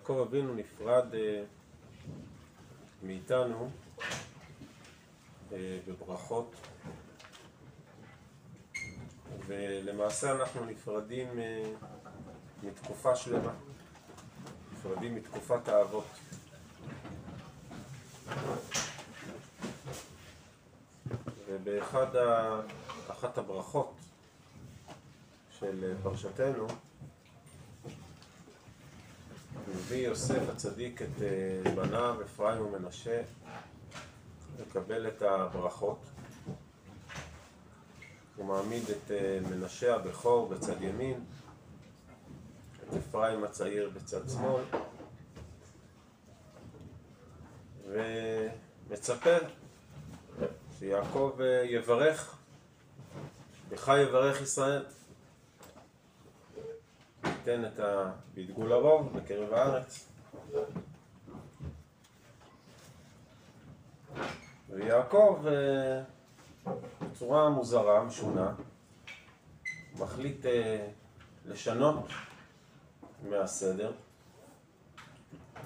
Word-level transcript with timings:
יעקב 0.00 0.18
אבינו 0.28 0.54
נפרד 0.54 1.14
אה, 1.14 1.42
מאיתנו 3.02 3.70
אה, 5.52 5.78
בברכות 5.88 6.54
ולמעשה 9.46 10.32
אנחנו 10.32 10.64
נפרדים 10.64 11.38
אה, 11.38 11.62
מתקופה 12.62 13.16
שלמה, 13.16 13.52
נפרדים 14.72 15.14
מתקופת 15.14 15.68
האבות. 15.68 16.06
ובאחת 21.48 22.14
הברכות 23.38 23.94
של 25.58 25.94
פרשתנו 26.02 26.66
מביא 29.68 30.06
יוסף 30.06 30.48
הצדיק 30.48 31.02
את 31.02 31.22
אה, 31.22 31.72
בניו 31.74 32.16
אפרים 32.24 32.66
ומנשה 32.66 33.22
לקבל 34.60 35.08
את 35.08 35.22
הברכות. 35.22 35.98
הוא 38.36 38.46
מעמיד 38.46 38.82
את 38.90 39.10
אה, 39.10 39.38
מנשה 39.50 39.94
הבכור 39.94 40.48
בצד 40.48 40.82
ימין, 40.82 41.24
את 42.82 42.94
אפרים 42.96 43.44
הצעיר 43.44 43.90
בצד 43.94 44.28
שמאל, 44.28 44.64
ומצפה 47.88 49.36
שיעקב 50.78 51.38
אה, 51.40 51.62
יברך, 51.64 52.36
בך 53.68 53.88
יברך 53.88 54.40
ישראל. 54.40 54.84
ייתן 57.50 57.64
את 57.64 57.78
הבדגול 57.78 58.72
הרוב 58.72 59.18
בקרב 59.18 59.52
הארץ. 59.52 60.08
ויעקב 64.68 65.46
אה, 65.46 66.02
בצורה 67.00 67.50
מוזרה, 67.50 68.04
משונה, 68.04 68.52
מחליט 69.98 70.46
אה, 70.46 70.86
לשנות 71.46 72.06
מהסדר 73.30 73.92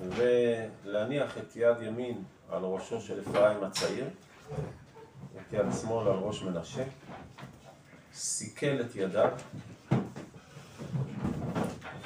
ולהניח 0.01 1.39
את 1.39 1.57
יד 1.57 1.83
ימין 1.83 2.23
על 2.51 2.63
ראשו 2.63 3.01
של 3.01 3.21
אפרים 3.21 3.65
הצעיר, 3.65 4.09
את 5.37 5.53
יד 5.53 5.67
שמאל 5.81 6.09
על 6.09 6.19
ראש 6.19 6.43
מנשה, 6.43 6.85
סיכל 8.13 8.81
את 8.81 8.97
ידיו 8.97 9.31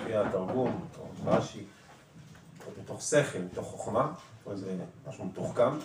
לפי 0.09 0.17
התרגום, 0.17 0.89
רש"י, 1.25 1.65
מתוך 2.83 3.03
שכל, 3.03 3.39
מתוך 3.39 3.67
חוכמה, 3.67 4.13
פה 4.45 4.57
זה 4.57 4.77
משהו 5.09 5.25
מתוחכם. 5.25 5.79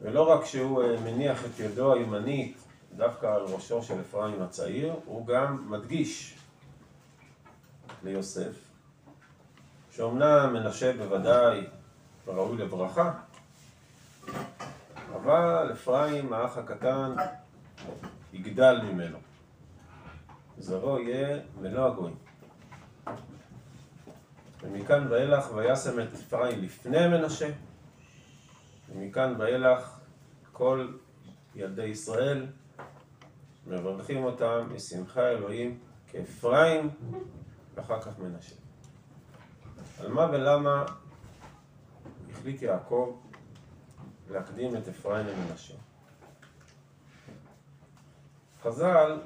ולא 0.00 0.30
רק 0.30 0.44
שהוא 0.44 0.82
אה, 0.82 1.00
מניח 1.00 1.44
את 1.44 1.58
ידו 1.58 1.94
הימנית 1.94 2.56
דווקא 2.96 3.26
על 3.26 3.42
ראשו 3.42 3.82
של 3.82 4.00
אפרים 4.00 4.42
הצעיר, 4.42 4.94
הוא 5.04 5.26
גם 5.26 5.70
מדגיש 5.70 6.38
ליוסף, 8.04 8.52
שאומנם 9.92 10.52
מנשה 10.52 10.92
בוודאי 10.96 11.66
ראוי 12.26 12.58
לברכה, 12.58 13.12
אבל 15.14 15.72
אפרים, 15.72 16.32
האח 16.32 16.56
הקטן, 16.56 17.14
יגדל 18.32 18.80
ממנו. 18.82 19.29
זרעו 20.60 20.98
יהיה 21.00 21.38
מלוא 21.60 21.86
הגויים. 21.86 22.16
ומכאן 24.62 25.06
ואילך 25.10 25.52
וישם 25.54 26.00
את 26.00 26.12
אפרים 26.12 26.62
לפני 26.62 27.08
מנשה, 27.08 27.50
ומכאן 28.88 29.34
ואילך 29.38 30.00
כל 30.52 30.92
ילדי 31.54 31.84
ישראל 31.84 32.46
מברכים 33.66 34.24
אותם 34.24 34.68
משמחה 34.74 35.28
אלוהים 35.28 35.78
כאפרים 36.06 36.90
ואחר 37.74 38.00
כך 38.00 38.18
מנשה. 38.18 38.54
על 40.00 40.08
מה 40.08 40.30
ולמה 40.32 40.84
החליט 42.32 42.62
יעקב 42.62 43.20
להקדים 44.30 44.76
את 44.76 44.88
אפרים 44.88 45.26
למנשה? 45.26 45.74
חז"ל 48.62 49.20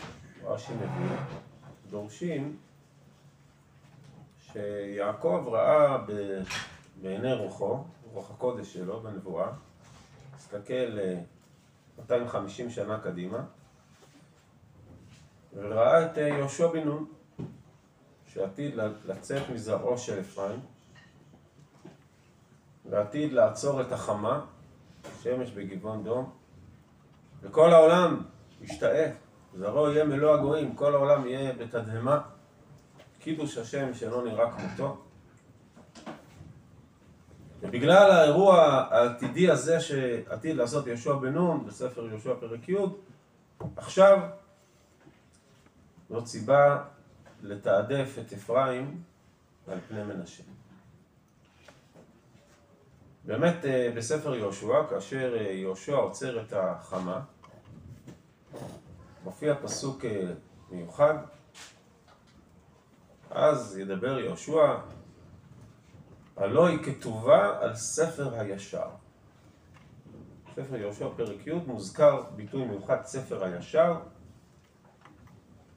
רש"י 0.46 0.72
מביא, 0.74 1.16
דורשים 1.90 2.56
שיעקב 4.40 5.48
ראה 5.52 5.98
בעיני 7.02 7.32
רוחו, 7.32 7.84
רוח 8.12 8.30
הקודש 8.30 8.72
שלו 8.72 9.00
בנבואה, 9.00 9.48
הסתכל 10.34 10.98
250 11.98 12.70
שנה 12.70 13.00
קדימה, 13.00 13.44
וראה 15.54 16.06
את 16.06 16.16
יהושע 16.16 16.66
בן 16.66 16.84
נון, 16.84 17.06
שעתיד 18.26 18.74
לצאת 19.04 19.50
מזרעו 19.50 19.98
של 19.98 20.20
אפרים, 20.20 20.60
ועתיד 22.90 23.32
לעצור 23.32 23.80
את 23.80 23.92
החמה, 23.92 24.44
שמש 25.22 25.50
בגבעון 25.50 26.04
דום, 26.04 26.30
וכל 27.42 27.72
העולם 27.72 28.22
ישתאה 28.60 29.10
זרעו 29.56 29.90
יהיה 29.90 30.04
מלוא 30.04 30.34
הגויים, 30.34 30.74
כל 30.74 30.94
העולם 30.94 31.26
יהיה 31.26 31.52
בתדהמה, 31.52 32.20
קידוש 33.20 33.58
השם 33.58 33.94
שלא 33.94 34.24
נראה 34.24 34.50
כמותו. 34.50 34.96
ובגלל 37.62 38.10
האירוע 38.10 38.62
העתידי 38.90 39.50
הזה 39.50 39.80
שעתיד 39.80 40.56
לעשות 40.56 40.86
יהושע 40.86 41.14
בן 41.14 41.32
נון 41.32 41.66
בספר 41.66 42.06
יהושע 42.06 42.34
פרק 42.40 42.68
י', 42.68 42.76
עכשיו 43.76 44.18
זאת 46.08 46.26
סיבה 46.26 46.84
לתעדף 47.42 48.18
את 48.18 48.32
אפרים 48.32 49.02
על 49.68 49.78
פני 49.88 50.02
מנשה. 50.02 50.42
באמת 53.24 53.64
אה, 53.64 53.92
בספר 53.96 54.34
יהושע, 54.34 54.86
כאשר 54.90 55.36
אה, 55.36 55.52
יהושע 55.52 55.94
עוצר 55.94 56.42
את 56.42 56.52
החמה, 56.52 57.20
מופיע 59.24 59.54
פסוק 59.62 60.04
אה, 60.04 60.32
מיוחד, 60.70 61.14
אז 63.30 63.78
ידבר 63.78 64.18
יהושע, 64.18 64.76
הלא 66.36 66.66
היא 66.66 66.78
כתובה 66.78 67.58
על 67.60 67.74
ספר 67.74 68.34
הישר. 68.34 68.88
ספר 70.54 70.76
יהושע 70.76 71.08
פרק 71.16 71.46
י' 71.46 71.52
מוזכר 71.66 72.22
ביטוי 72.36 72.64
מיוחד 72.64 73.04
ספר 73.04 73.44
הישר, 73.44 73.96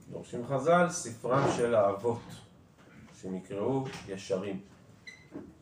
דורשים 0.09 0.47
חז"ל, 0.47 0.89
ספרם 0.89 1.47
של 1.57 1.75
האבות, 1.75 2.21
שנקראו 3.21 3.85
ישרים. 4.07 4.61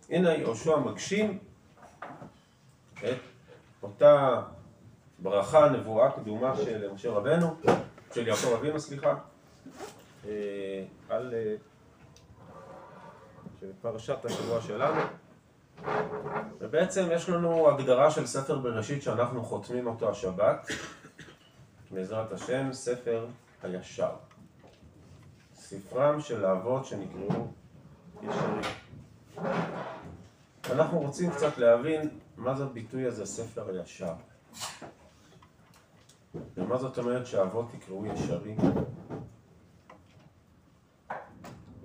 הנה 0.09 0.34
יהושע 0.34 0.78
מגשים 0.78 1.40
את 2.94 3.19
אותה 3.84 4.41
ברכה, 5.19 5.69
נבואה 5.69 6.11
קדומה 6.11 6.55
של 6.55 6.93
משה 6.93 7.11
רבנו, 7.11 7.55
של 8.13 8.27
יעקב 8.27 8.53
אבינו, 8.53 8.79
סליחה, 8.79 9.15
אה, 10.25 10.83
על 11.09 11.33
אה, 11.33 11.55
פרשת 13.81 14.25
השבוע 14.25 14.61
שלנו. 14.61 15.01
ובעצם 16.59 17.07
יש 17.11 17.29
לנו 17.29 17.69
הגדרה 17.69 18.11
של 18.11 18.25
ספר 18.25 18.59
בראשית 18.59 19.03
שאנחנו 19.03 19.43
חותמים 19.43 19.88
אותו 19.88 20.09
השבת, 20.09 20.67
בעזרת 21.91 22.31
השם, 22.31 22.73
ספר 22.73 23.25
הישר. 23.63 24.11
ספרם 25.56 26.21
של 26.21 26.45
האבות 26.45 26.85
שנקראו 26.85 27.47
ישרים. 28.23 28.61
אנחנו 30.71 31.00
רוצים 31.00 31.31
קצת 31.31 31.57
להבין 31.57 32.09
מה 32.38 32.56
זה 32.56 32.63
הביטוי 32.63 33.06
הזה, 33.06 33.25
ספר 33.25 33.69
הישר. 33.69 34.13
ומה 36.57 36.77
זאת 36.77 36.97
אומרת 36.97 37.25
שהאבות 37.25 37.73
יקראו 37.73 38.05
ישרים? 38.05 38.57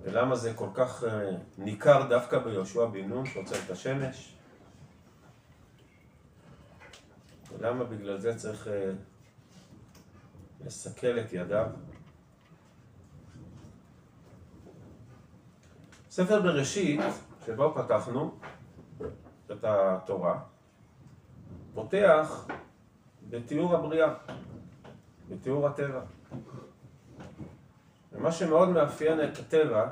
ולמה 0.03 0.35
זה 0.35 0.53
כל 0.53 0.69
כך 0.73 1.03
אה, 1.03 1.29
ניכר 1.57 2.07
דווקא 2.09 2.39
ביהושע 2.39 2.85
בן 2.85 3.09
נון 3.09 3.25
שעוצר 3.25 3.55
את 3.65 3.69
השמש? 3.69 4.35
ולמה 7.57 7.83
בגלל 7.83 8.17
זה 8.17 8.35
צריך 8.35 8.67
אה, 8.67 8.91
לסכל 10.65 11.19
את 11.19 11.33
ידיו? 11.33 11.67
ספר 16.09 16.41
בראשית, 16.41 16.99
שבו 17.45 17.73
פתחנו 17.75 18.31
את 19.51 19.63
התורה, 19.63 20.39
פותח 21.73 22.47
בתיאור 23.31 23.75
הבריאה, 23.75 24.13
בתיאור 25.29 25.67
הטבע. 25.67 26.01
ומה 28.11 28.31
שמאוד 28.31 28.69
מאפיין 28.69 29.23
את 29.23 29.37
הטבע 29.37 29.89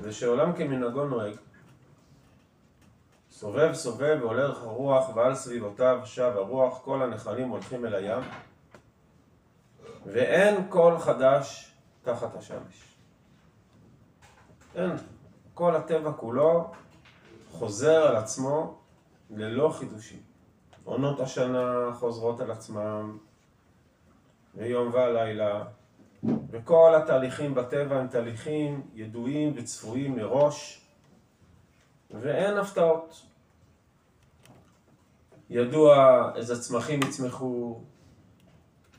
זה 0.00 0.12
שעולם 0.12 0.52
כמנהגו 0.52 1.04
נוהג. 1.04 1.34
סובב 3.30 3.74
סובב 3.74 4.18
והולך 4.20 4.62
הרוח 4.62 5.16
ועל 5.16 5.34
סביבותיו 5.34 6.00
שב 6.04 6.32
הרוח, 6.36 6.80
כל 6.84 7.02
הנחלים 7.02 7.48
הולכים 7.48 7.86
אל 7.86 7.94
הים, 7.94 8.22
ואין 10.06 10.68
קול 10.68 10.98
חדש 10.98 11.72
תחת 12.02 12.36
השמש. 12.36 12.96
אין. 14.74 14.90
כל 15.54 15.76
הטבע 15.76 16.12
כולו 16.12 16.70
חוזר 17.50 18.06
על 18.06 18.16
עצמו 18.16 18.78
ללא 19.30 19.74
חידושים. 19.78 20.31
עונות 20.84 21.20
השנה 21.20 21.90
חוזרות 21.92 22.40
על 22.40 22.50
עצמם, 22.50 23.18
ויום 24.54 24.92
והלילה, 24.92 25.64
וכל 26.50 26.94
התהליכים 26.96 27.54
בטבע 27.54 27.98
הם 27.98 28.08
תהליכים 28.08 28.82
ידועים 28.94 29.52
וצפויים 29.56 30.16
מראש, 30.16 30.86
ואין 32.10 32.58
הפתעות. 32.58 33.22
ידוע 35.50 36.22
איזה 36.36 36.60
צמחים 36.60 37.00
יצמחו, 37.02 37.80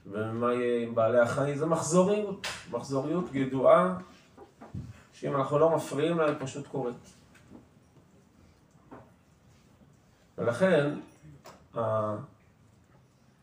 ומה 0.06 0.54
יהיה 0.54 0.84
עם 0.84 0.96
בעלי 0.96 1.20
החיים, 1.20 1.56
זה 1.56 1.66
מחזוריות, 1.66 2.48
מחזוריות 2.72 3.26
ידועה, 3.34 3.98
שאם 5.14 5.36
אנחנו 5.36 5.60
לא 5.60 5.76
מפריעים 5.76 6.18
לה, 6.18 6.26
היא 6.26 6.36
פשוט 6.40 6.68
קורית. 6.68 7.14
ולכן, 10.38 10.90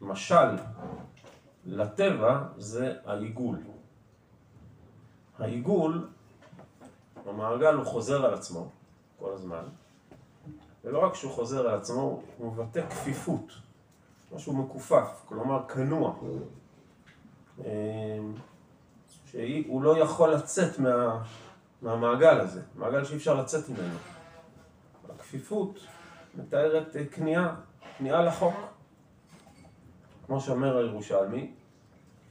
המשל 0.01 0.57
לטבע 1.67 2.43
זה 2.57 2.95
העיגול. 3.05 3.57
העיגול, 5.39 6.09
המעגל 7.27 7.75
הוא 7.75 7.85
חוזר 7.87 8.27
על 8.27 8.35
עצמו 8.35 8.69
כל 9.19 9.33
הזמן, 9.33 9.63
ולא 10.85 11.05
רק 11.05 11.15
שהוא 11.15 11.33
חוזר 11.33 11.69
על 11.69 11.75
עצמו, 11.75 12.23
הוא 12.39 12.53
מבטא 12.53 12.91
כפיפות, 12.91 13.53
משהו 14.35 14.53
מכופף, 14.53 15.23
כלומר 15.29 15.69
כנוע, 15.69 16.15
אמ, 17.59 17.65
שהוא 19.27 19.83
לא 19.83 19.99
יכול 19.99 20.35
לצאת 20.35 20.79
מה, 20.79 21.23
מהמעגל 21.83 22.41
הזה, 22.41 22.63
מעגל 22.77 23.05
שאי 23.05 23.17
אפשר 23.17 23.35
לצאת 23.35 23.69
ממנו. 23.69 23.99
הכפיפות 25.15 25.79
מתארת 26.35 26.97
כניעה, 27.13 27.55
כניעה 28.01 28.23
לחוק. 28.23 28.55
כמו 30.27 30.41
שאומר 30.41 30.77
הירושלמי, 30.77 31.51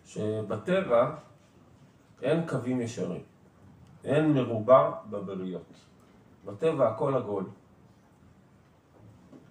שבטבע 0.05 1.15
אין 2.21 2.47
קווים 2.47 2.81
ישרים, 2.81 3.21
אין 4.03 4.33
מרובע 4.33 4.91
בבריות. 5.09 5.73
בטבע 6.45 6.89
הכל 6.89 7.15
עגול. 7.15 7.43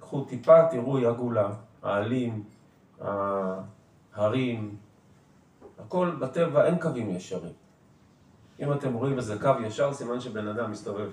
קחו 0.00 0.24
טיפה, 0.24 0.68
תראו 0.70 0.98
יגולה, 0.98 1.50
העלים, 1.82 2.44
ההרים, 4.14 4.76
הכל 5.78 6.16
בטבע 6.20 6.66
אין 6.66 6.80
קווים 6.80 7.10
ישרים. 7.10 7.52
אם 8.60 8.72
אתם 8.72 8.94
רואים 8.94 9.16
איזה 9.16 9.38
קו 9.38 9.52
ישר, 9.66 9.92
סימן 9.92 10.20
שבן 10.20 10.48
אדם 10.48 10.70
מסתובב. 10.70 11.10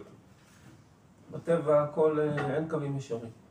בטבע 1.31 1.84
הכל 1.84 2.19
אה, 2.19 2.56
אין 2.56 2.69
קווים 2.69 2.98
ישרים. 2.98 3.44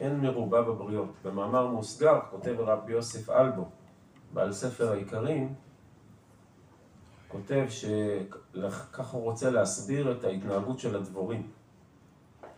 אין 0.00 0.20
מרובה 0.20 0.62
בבריות. 0.62 1.08
במאמר 1.24 1.66
מוסגר 1.66 2.20
כותב 2.30 2.54
רבי 2.58 2.92
יוסף 2.92 3.30
אלבו, 3.30 3.68
בעל 4.32 4.52
ספר 4.52 4.92
העיקרים, 4.92 5.54
כותב 7.28 7.66
שככה 7.68 9.16
הוא 9.16 9.22
רוצה 9.22 9.50
להסביר 9.50 10.12
את 10.12 10.24
ההתנהגות 10.24 10.78
של 10.78 10.96
הדבורים. 10.96 11.50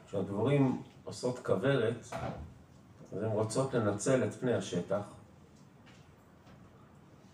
כשהדבורים 0.07 0.83
עושות 1.05 1.39
כוורת, 1.39 2.07
אז 3.13 3.23
הן 3.23 3.31
רוצות 3.31 3.75
לנצל 3.75 4.25
את 4.25 4.35
פני 4.35 4.55
השטח, 4.55 5.03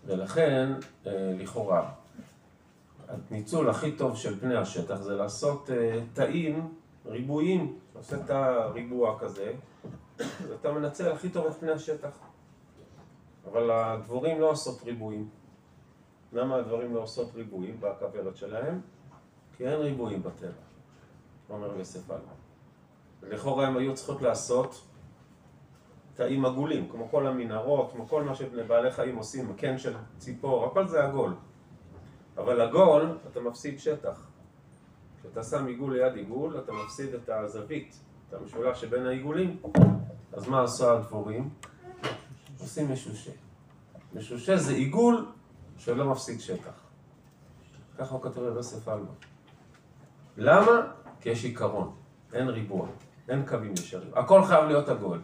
ולכן, 0.06 0.72
אה, 1.06 1.34
לכאורה, 1.38 1.90
הניצול 3.08 3.70
הכי 3.70 3.93
טוב 3.93 4.16
של 4.16 4.40
פני 4.40 4.56
השטח 4.56 4.96
זה 4.96 5.16
לעשות 5.16 5.70
אה, 5.70 6.00
תאים 6.12 6.75
ריבועים, 7.06 7.78
עושה 7.93 8.16
את 8.16 8.31
הריבוע 8.31 9.19
כזה, 9.19 9.52
ואתה 10.48 10.72
מנצל 10.72 11.12
הכי 11.12 11.30
טוב 11.30 11.46
את 11.46 11.52
פני 11.52 11.70
השטח. 11.70 12.19
אבל 13.50 13.70
הדבורים 13.70 14.40
לא 14.40 14.50
עושות 14.50 14.82
ריבועים. 14.82 15.28
למה 16.32 16.56
הדבורים 16.56 16.94
לא 16.94 17.00
עושות 17.00 17.34
ריבועים 17.34 17.80
בכוורת 17.80 18.36
שלהם? 18.36 18.80
כי 19.56 19.69
אין 19.69 19.80
ריבועים 19.80 20.22
בטבע, 20.22 20.52
אומר 21.50 21.78
יוסף 21.78 22.10
אלמה. 22.10 22.32
לכאורה 23.22 23.66
הם 23.66 23.76
היו 23.76 23.94
צריכות 23.94 24.22
לעשות 24.22 24.82
תאים 26.14 26.44
עגולים, 26.44 26.88
כמו 26.88 27.08
כל 27.10 27.26
המנהרות, 27.26 27.92
כמו 27.92 28.06
כל 28.08 28.22
מה 28.22 28.34
שבני 28.34 28.62
בעלי 28.62 28.90
חיים 28.90 29.16
עושים, 29.16 29.56
קן 29.56 29.78
של 29.78 29.94
ציפור, 30.19 30.66
הכל 30.66 30.88
זה 30.88 31.04
עגול. 31.04 31.34
אבל 32.36 32.60
עגול, 32.60 33.19
אתה 33.30 33.40
מפסיד 33.40 33.78
שטח. 33.78 34.26
כשאתה 35.20 35.42
שם 35.42 35.66
עיגול 35.66 35.96
ליד 35.96 36.14
עיגול, 36.14 36.58
אתה 36.58 36.72
מפסיד 36.72 37.14
את 37.14 37.28
הזווית, 37.28 38.00
את 38.28 38.34
המשולש 38.34 38.80
שבין 38.80 39.06
העיגולים. 39.06 39.62
אז 40.32 40.49
מה 40.49 40.62
עשו 40.62 40.90
הדבורים? 40.90 41.50
עושים 42.61 42.93
משושה. 42.93 43.31
משושה 44.14 44.56
זה 44.56 44.73
עיגול 44.73 45.26
שלא 45.79 46.11
מפסיד 46.11 46.40
שטח. 46.40 46.73
ככה 47.99 48.14
הוא 48.14 48.23
כתוב 48.23 48.49
ביוסף 48.49 48.88
אלמה. 48.88 49.11
למה? 50.37 50.93
כי 51.20 51.29
יש 51.29 51.44
עיקרון, 51.44 51.94
אין 52.32 52.49
ריבוע, 52.49 52.87
אין 53.29 53.46
קווים 53.46 53.73
ישרים. 53.73 54.11
הכל 54.14 54.44
חייב 54.44 54.64
להיות 54.64 54.88
עגול. 54.88 55.23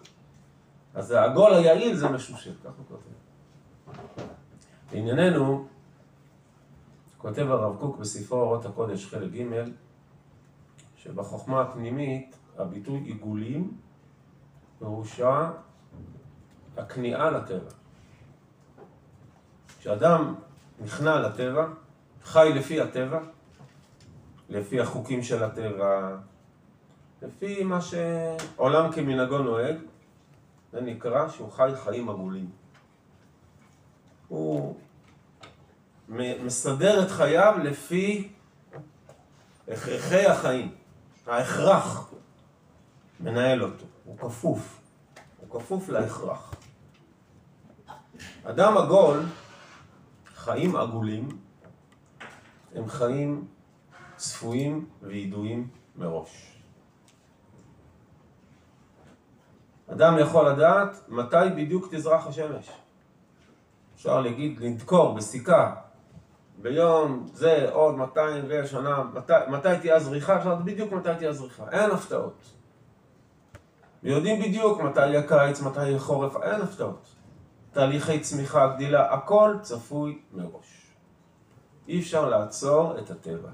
אז 0.95 1.11
העגול 1.11 1.55
היעיל 1.55 1.97
זה 1.97 2.09
משושה, 2.09 2.51
ככה 2.65 2.73
הוא 2.77 2.87
כותב. 2.89 3.19
לענייננו, 4.93 5.69
כותב 7.19 7.51
הרב 7.51 7.77
קוק 7.77 7.99
בספרו 7.99 8.41
אורות 8.41 8.67
הקודש 8.67 9.07
חלק 9.07 9.33
ג' 9.33 9.65
שבחוכמה 10.97 11.61
הפנימית 11.61 12.37
הביטוי 12.59 12.99
עיגולים 12.99 13.79
פירושה 14.79 15.51
הכניעה 16.77 17.31
לטבע. 17.31 17.71
כשאדם 19.79 20.35
נכנע 20.81 21.21
לטבע, 21.21 21.67
חי 22.25 22.53
לפי 22.55 22.81
הטבע, 22.81 23.21
לפי 24.49 24.81
החוקים 24.81 25.23
של 25.23 25.43
הטבע, 25.43 26.17
לפי 27.23 27.65
מה 27.65 27.79
שעולם 27.81 28.93
כמנהגו 28.93 29.39
נוהג, 29.39 29.77
זה 30.73 30.81
נקרא 30.81 31.29
שהוא 31.29 31.53
חי 31.53 31.71
חיים 31.85 32.09
עגולים. 32.09 32.51
הוא 34.29 34.77
מסדר 36.09 37.03
את 37.03 37.11
חייו 37.11 37.55
לפי 37.63 38.29
הכרחי 39.69 40.27
החיים. 40.27 40.75
ההכרח 41.27 42.11
מנהל 43.21 43.63
אותו, 43.63 43.85
הוא 44.09 44.19
כפוף, 44.19 44.81
הוא 45.41 45.61
כפוף 45.61 45.89
להכרח. 45.89 46.55
אדם 48.45 48.77
עגול, 48.77 49.23
חיים 50.35 50.77
עגולים, 50.77 51.29
הם 52.75 52.89
חיים 52.89 53.49
צפויים 54.17 54.87
וידועים 55.03 55.69
מראש. 55.97 56.61
אדם 59.93 60.19
יכול 60.19 60.49
לדעת 60.49 61.09
מתי 61.09 61.37
בדיוק 61.57 61.95
תזרח 61.95 62.27
השמש. 62.27 62.71
אפשר 63.95 64.21
להגיד, 64.21 64.61
לדקור 64.61 65.15
בסיכה 65.15 65.75
ביום 66.59 67.27
זה 67.33 67.71
עוד 67.73 67.95
200 67.95 68.45
ושנה, 68.49 69.03
מתי, 69.15 69.33
מתי 69.49 69.69
תהיה 69.81 69.97
הזריחה? 69.97 70.37
אפשר 70.37 70.53
לדעת 70.53 70.65
בדיוק 70.65 70.93
מתי 70.93 71.15
תהיה 71.19 71.31
הזריחה, 71.31 71.71
אין 71.71 71.91
הפתעות. 71.91 72.58
ויודעים 74.03 74.43
בדיוק 74.43 74.81
מתי 74.81 75.07
יהיה 75.07 75.29
קיץ, 75.29 75.61
מתי 75.61 75.89
יהיה 75.89 75.99
חורף, 75.99 76.37
אין 76.37 76.63
הפתעות. 76.63 77.09
תהליכי 77.73 78.21
צמיחה, 78.21 78.75
גדילה, 78.75 79.15
הכל 79.15 79.57
צפוי 79.63 80.23
מראש. 80.33 80.93
אי 81.89 82.01
אפשר 82.01 82.29
לעצור 82.29 82.99
את 82.99 83.11
הטבע. 83.11 83.51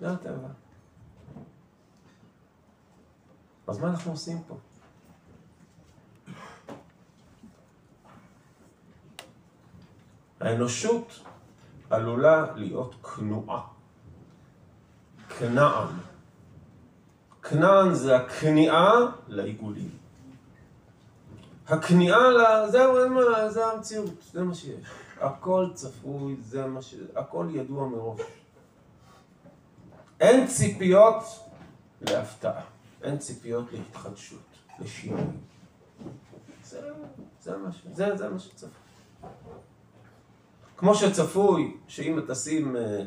זה 0.00 0.10
הטבע. 0.10 0.48
אז 3.66 3.78
מה 3.78 3.88
אנחנו 3.88 4.10
עושים 4.10 4.42
פה? 4.48 4.56
האנושות 10.40 11.24
עלולה 11.90 12.46
להיות 12.54 12.94
כנועה. 12.94 13.60
כנען. 15.38 16.13
כנען 17.50 17.94
זה 17.94 18.16
הכניעה 18.16 18.92
לעיגולים. 19.28 19.90
הכניעה, 21.68 22.28
ל... 22.28 22.70
זהו, 22.70 23.04
אין 23.04 23.12
מה, 23.12 23.50
זה 23.50 23.66
המציאות, 23.66 24.22
זה 24.32 24.42
מה 24.42 24.54
שיש. 24.54 24.86
הכל 25.20 25.68
צפוי, 25.74 26.36
זה 26.40 26.66
מה 26.66 26.82
ש... 26.82 26.94
הכל 27.16 27.46
ידוע 27.50 27.88
מראש. 27.88 28.20
אין 30.20 30.46
ציפיות 30.46 31.22
להפתעה, 32.00 32.62
אין 33.02 33.18
ציפיות 33.18 33.72
להתחדשות, 33.72 34.42
לשינוי. 34.80 35.22
זה, 36.64 36.90
זה, 37.42 37.56
מה, 37.56 37.70
זה, 37.92 38.16
זה 38.16 38.28
מה 38.28 38.38
שצפוי. 38.38 38.70
כמו 40.76 40.94
שצפוי 40.94 41.76
שאם 41.88 42.20
תשים 42.28 42.76
אה, 42.76 43.04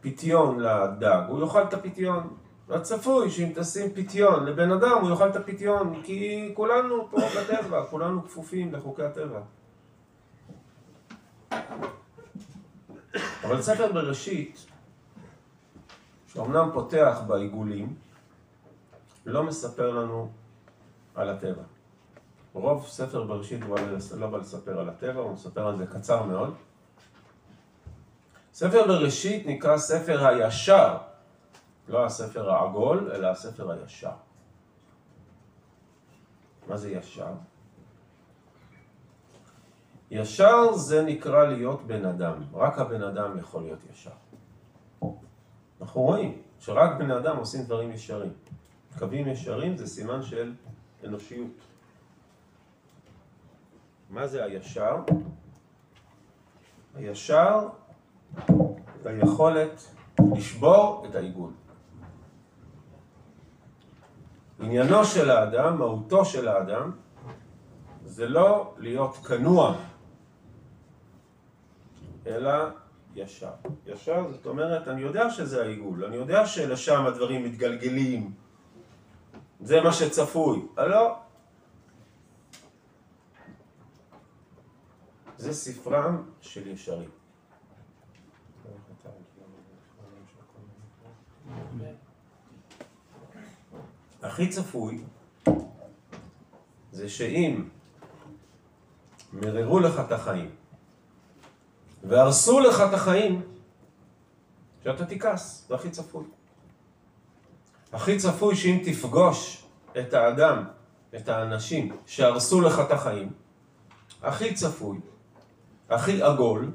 פיתיון 0.00 0.60
לדג, 0.60 1.22
הוא 1.28 1.42
יאכל 1.42 1.62
את 1.62 1.74
הפיתיון. 1.74 2.36
הצפוי 2.72 3.30
שאם 3.30 3.52
תשים 3.54 3.92
פיתיון 3.92 4.46
לבן 4.46 4.72
אדם, 4.72 4.98
הוא 5.00 5.10
יאכל 5.10 5.28
את 5.28 5.36
הפיתיון, 5.36 6.02
כי 6.04 6.50
כולנו 6.54 7.08
פה 7.10 7.16
בטבע, 7.16 7.84
כולנו 7.90 8.24
כפופים 8.24 8.74
לחוקי 8.74 9.02
הטבע. 9.02 9.40
אבל 13.44 13.62
ספר 13.62 13.92
בראשית, 13.92 14.66
שאומנם 16.26 16.70
פותח 16.72 17.20
בעיגולים, 17.26 17.94
לא 19.26 19.42
מספר 19.42 19.90
לנו 19.90 20.30
על 21.14 21.28
הטבע. 21.28 21.62
רוב 22.52 22.86
ספר 22.86 23.22
בראשית 23.22 23.62
הוא 23.62 23.78
לא 24.16 24.26
בא 24.26 24.38
לספר 24.38 24.80
על 24.80 24.88
הטבע, 24.88 25.20
הוא 25.20 25.32
מספר 25.32 25.66
על 25.66 25.78
זה 25.78 25.86
קצר 25.86 26.22
מאוד. 26.22 26.54
ספר 28.54 28.86
בראשית 28.86 29.46
נקרא 29.46 29.78
ספר 29.78 30.26
הישר, 30.26 30.96
לא 31.88 32.06
הספר 32.06 32.50
העגול, 32.50 33.10
אלא 33.14 33.26
הספר 33.26 33.70
הישר. 33.70 34.12
מה 36.68 36.76
זה 36.76 36.90
ישר? 36.90 37.32
ישר 40.10 40.72
זה 40.72 41.02
נקרא 41.02 41.44
להיות 41.44 41.86
בן 41.86 42.04
אדם, 42.04 42.42
רק 42.52 42.78
הבן 42.78 43.02
אדם 43.02 43.38
יכול 43.38 43.62
להיות 43.62 43.78
ישר. 43.92 44.10
אנחנו 45.80 46.00
רואים 46.00 46.42
שרק 46.60 46.98
בני 46.98 47.16
אדם 47.16 47.36
עושים 47.36 47.62
דברים 47.62 47.92
ישרים. 47.92 48.32
קווים 48.98 49.28
ישרים 49.28 49.76
זה 49.76 49.86
סימן 49.86 50.22
של 50.22 50.54
אנושיות. 51.04 51.56
מה 54.10 54.26
זה 54.26 54.44
הישר? 54.44 54.96
הישר 56.94 57.68
זה 59.02 59.10
היכולת 59.10 59.82
לשבור 60.36 61.06
את 61.10 61.14
העיגול. 61.14 61.50
עניינו 64.62 65.04
של 65.04 65.30
האדם, 65.30 65.78
מהותו 65.78 66.24
של 66.24 66.48
האדם, 66.48 66.90
זה 68.04 68.28
לא 68.28 68.74
להיות 68.78 69.16
כנוע, 69.16 69.76
אלא 72.26 72.52
ישר. 73.14 73.50
ישר 73.86 74.26
זאת 74.32 74.46
אומרת, 74.46 74.88
אני 74.88 75.00
יודע 75.00 75.30
שזה 75.30 75.62
העיגול, 75.62 76.04
אני 76.04 76.16
יודע 76.16 76.46
שלשם 76.46 77.06
הדברים 77.06 77.44
מתגלגלים, 77.44 78.32
זה 79.60 79.80
מה 79.80 79.92
שצפוי. 79.92 80.66
לא, 80.76 81.16
זה 85.36 85.52
ספרם 85.52 86.22
של 86.40 86.66
ישרים. 86.66 87.21
הכי 94.32 94.48
צפוי 94.48 95.04
זה 96.92 97.08
שאם 97.08 97.64
מררו 99.32 99.80
לך 99.80 100.00
את 100.06 100.12
החיים 100.12 100.50
והרסו 102.04 102.60
לך 102.60 102.82
את 102.88 102.94
החיים, 102.94 103.42
שאתה 104.84 105.06
תכעס, 105.06 105.66
זה 105.68 105.74
הכי 105.74 105.90
צפוי. 105.90 106.24
הכי 107.92 108.18
צפוי 108.18 108.56
שאם 108.56 108.82
תפגוש 108.84 109.64
את 109.98 110.14
האדם, 110.14 110.64
את 111.16 111.28
האנשים 111.28 111.96
שהרסו 112.06 112.60
לך 112.60 112.80
את 112.80 112.90
החיים, 112.90 113.32
הכי 114.22 114.54
צפוי 114.54 114.98
הכי 115.90 116.22
עגול, 116.22 116.70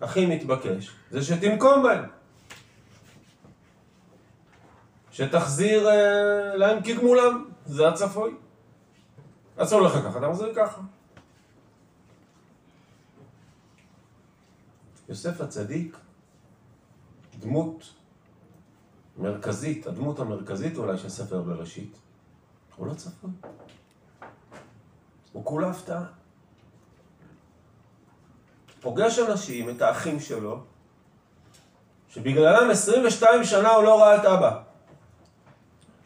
הכי 0.00 0.26
מתבקש, 0.26 0.90
זה 1.10 1.22
שתנקום 1.22 1.82
בהם. 1.82 2.17
שתחזיר 5.18 5.88
אה, 5.88 6.56
להם 6.56 6.82
כגמולם, 6.82 7.50
זה 7.66 7.88
הצפוי. 7.88 8.34
אסור 9.56 9.80
לך 9.80 9.92
ככה, 9.92 10.18
אתה 10.18 10.28
מחזיר 10.28 10.52
ככה. 10.56 10.80
יוסף 15.08 15.40
הצדיק, 15.40 15.96
דמות 17.38 17.94
מרכזית, 19.16 19.86
הדמות 19.86 20.18
המרכזית 20.18 20.76
אולי 20.76 20.98
של 20.98 21.08
ספר 21.08 21.42
בראשית, 21.42 21.98
הוא 22.76 22.86
לא 22.86 22.94
צפוי. 22.94 23.30
הוא 25.32 25.44
כולה 25.44 25.70
הפתעה. 25.70 26.04
פוגש 28.80 29.18
אנשים, 29.18 29.70
את 29.70 29.82
האחים 29.82 30.20
שלו, 30.20 30.60
שבגללם 32.08 32.70
22 32.70 33.44
שנה 33.44 33.70
הוא 33.70 33.84
לא 33.84 34.02
ראה 34.02 34.16
את 34.16 34.24
אבא. 34.24 34.67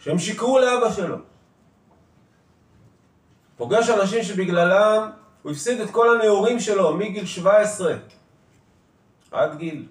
שהם 0.02 0.18
שיקרו 0.18 0.58
לאבא 0.58 0.92
שלו. 0.92 1.16
פוגש 3.56 3.90
אנשים 3.90 4.22
שבגללם 4.22 5.10
הוא 5.42 5.52
הפסיד 5.52 5.80
את 5.80 5.90
כל 5.90 6.16
הנעורים 6.16 6.60
שלו 6.60 6.96
מגיל 6.96 7.26
17 7.26 7.96
עד 9.30 9.58
גיל 9.58 9.86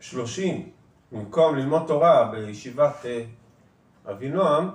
30, 0.00 0.70
במקום 1.12 1.56
ללמוד 1.56 1.82
תורה 1.86 2.30
בישיבת 2.30 2.96
אה, 3.04 3.24
אבינועם, 4.10 4.70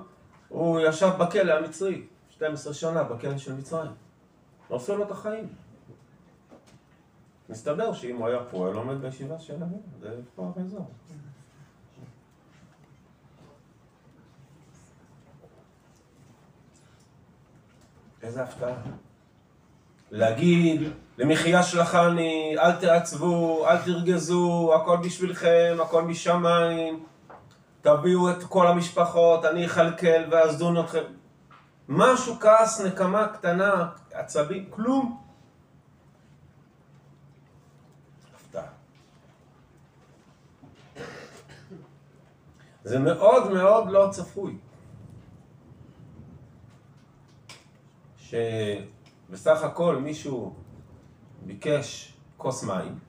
הוא 0.49 0.79
ישב 0.79 1.09
בכלא 1.19 1.53
המצרי, 1.53 2.01
12 2.29 2.73
שנה 2.73 3.03
בכלא 3.03 3.37
של 3.37 3.53
מצרים. 3.53 3.91
לא 4.69 4.75
עושה 4.75 4.95
לו 4.95 5.03
את 5.03 5.11
החיים. 5.11 5.47
מסתבר 7.49 7.93
שאם 7.93 8.15
הוא 8.15 8.27
היה 8.27 8.39
פה, 8.51 8.57
הוא 8.57 8.73
לומד 8.73 9.01
בישיבה 9.01 9.39
של 9.39 9.53
אבינו, 9.53 9.81
זה 10.01 10.21
פה 10.35 10.51
באזור. 10.55 10.91
איזה 18.25 18.43
הפתעה. 18.43 18.73
להגיד 20.11 20.81
למחיה 21.17 21.63
שלחני, 21.63 22.55
אל 22.59 22.71
תעצבו, 22.71 23.67
אל 23.67 23.77
תרגזו, 23.77 24.73
הכל 24.75 24.97
בשבילכם, 24.97 25.77
הכל 25.81 26.01
משמיים, 26.01 27.03
תביאו 27.81 28.31
את 28.31 28.43
כל 28.43 28.67
המשפחות, 28.67 29.45
אני 29.45 29.65
אכלכל 29.65 30.31
ואזדון 30.31 30.79
אתכם. 30.79 31.03
משהו 31.89 32.35
כעס, 32.39 32.81
נקמה 32.81 33.27
קטנה, 33.27 33.89
עצבים, 34.13 34.65
כלום. 34.69 35.21
זה 42.83 42.99
מאוד 42.99 43.51
מאוד 43.51 43.89
לא 43.89 44.07
צפוי. 44.11 44.57
שבסך 48.35 49.63
הכל 49.63 49.97
מישהו 49.97 50.55
ביקש 51.45 52.17
כוס 52.37 52.63
מים, 52.63 52.99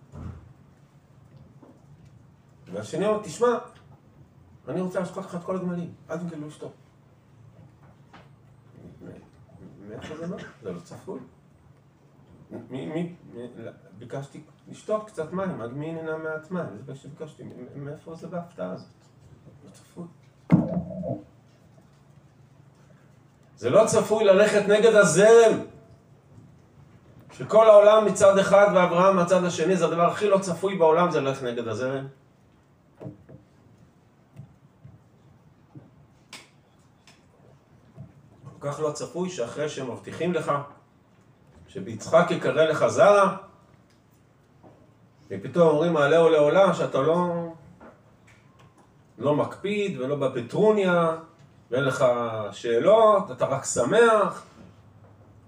והשני 2.73 3.07
אומר, 3.07 3.23
תשמע, 3.23 3.59
אני 4.69 4.81
רוצה 4.81 5.01
לשקול 5.01 5.23
לך 5.23 5.35
את 5.35 5.45
כל 5.45 5.57
הגמלים, 5.57 5.95
אל 6.11 6.19
תגלו 6.19 6.47
לשתות. 6.47 6.73
מאיפה 9.89 10.17
זה 10.17 10.27
לא? 10.27 10.37
זה 10.63 10.73
לא 10.73 10.81
צפוי. 10.81 11.21
מי, 12.71 12.87
מי, 12.87 13.17
ביקשתי 13.99 14.43
לשתות 14.69 15.07
קצת 15.07 15.33
מים, 15.33 15.61
עד 15.61 15.73
מי 15.73 15.93
נהנה 15.93 16.17
מעט 16.17 16.51
מים, 16.51 16.83
זה 16.87 17.09
ביקשתי, 17.09 17.45
מאיפה 17.77 18.15
זה 18.15 18.29
בהפתעה 18.29 18.73
הזאת? 18.73 18.89
לא 19.65 19.71
צפוי. 19.71 20.05
זה 23.57 23.71
לא 23.71 23.85
צפוי 23.87 24.25
ללכת 24.25 24.69
נגד 24.69 24.95
הזרם. 24.95 25.59
שכל 27.33 27.69
העולם 27.69 28.05
מצד 28.05 28.39
אחד 28.39 28.67
ואברהם 28.75 29.17
מהצד 29.17 29.45
השני, 29.45 29.77
זה 29.77 29.85
הדבר 29.85 30.11
הכי 30.11 30.29
לא 30.29 30.39
צפוי 30.39 30.79
בעולם, 30.79 31.11
זה 31.11 31.21
ללכת 31.21 31.43
נגד 31.43 31.69
הזרם. 31.69 32.07
כל 38.61 38.73
כך 38.73 38.81
לא 38.81 38.91
צפוי 38.91 39.31
שאחרי 39.31 39.69
שהם 39.69 39.91
מבטיחים 39.91 40.33
לך 40.33 40.53
שביצחק 41.69 42.31
יקרא 42.31 42.65
לך 42.65 42.87
זרע, 42.87 43.37
ופתאום 45.31 45.69
אומרים 45.69 45.93
מעלה 45.93 46.31
לעולה 46.31 46.75
שאתה 46.75 46.99
לא, 46.99 47.53
לא 49.19 49.37
מקפיד 49.37 50.01
ולא 50.01 50.17
בפטרוניה, 50.17 51.17
ואין 51.71 51.85
לך 51.85 52.05
שאלות, 52.53 53.31
אתה 53.31 53.47
רק 53.47 53.65
שמח, 53.65 54.47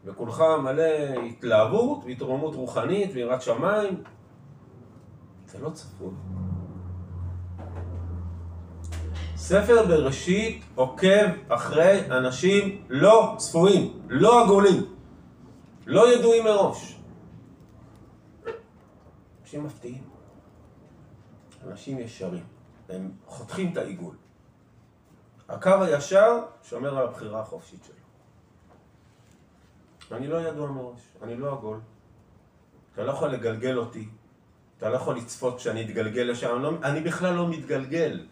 וכולך 0.05 0.43
מלא 0.63 0.83
התלהבות 1.29 2.05
והתרוממות 2.05 2.55
רוחנית 2.55 3.11
ויראת 3.15 3.43
שמיים. 3.43 4.03
זה 5.47 5.59
לא 5.59 5.71
צפוי. 5.71 6.11
ספר 9.37 9.87
בראשית 9.87 10.65
עוקב 10.75 11.27
אחרי 11.49 12.01
אנשים 12.11 12.85
לא 12.89 13.35
צפויים, 13.37 14.01
לא 14.09 14.45
עגולים, 14.45 14.95
לא 15.87 16.15
ידועים 16.15 16.45
מראש. 16.45 16.99
אנשים 19.43 19.65
מפתיעים, 19.65 20.03
אנשים 21.67 21.99
ישרים, 21.99 22.45
הם 22.89 23.11
חותכים 23.27 23.73
את 23.73 23.77
העיגול. 23.77 24.15
הקו 25.49 25.83
הישר 25.83 26.41
שומר 26.63 26.99
על 26.99 27.07
הבחירה 27.09 27.41
החופשית 27.41 27.81
שלו. 27.85 27.95
אני 30.17 30.27
לא 30.27 30.37
ידוע 30.37 30.71
מראש, 30.71 31.01
אני 31.23 31.37
לא 31.37 31.53
עגול. 31.53 31.81
אתה 32.95 33.05
לא 33.05 33.13
יכול 33.13 33.29
לגלגל 33.29 33.79
אותי, 33.79 34.09
אתה 34.79 34.89
לא 34.89 34.97
יכול 34.97 35.17
לצפות 35.17 35.61
שאני 35.61 35.85
אתגלגל 35.85 36.23
לשם, 36.23 36.55
אני, 36.55 36.63
לא, 36.63 36.73
אני 36.85 37.01
בכלל 37.01 37.35
לא 37.35 37.49
מתגלגל. 37.49 38.27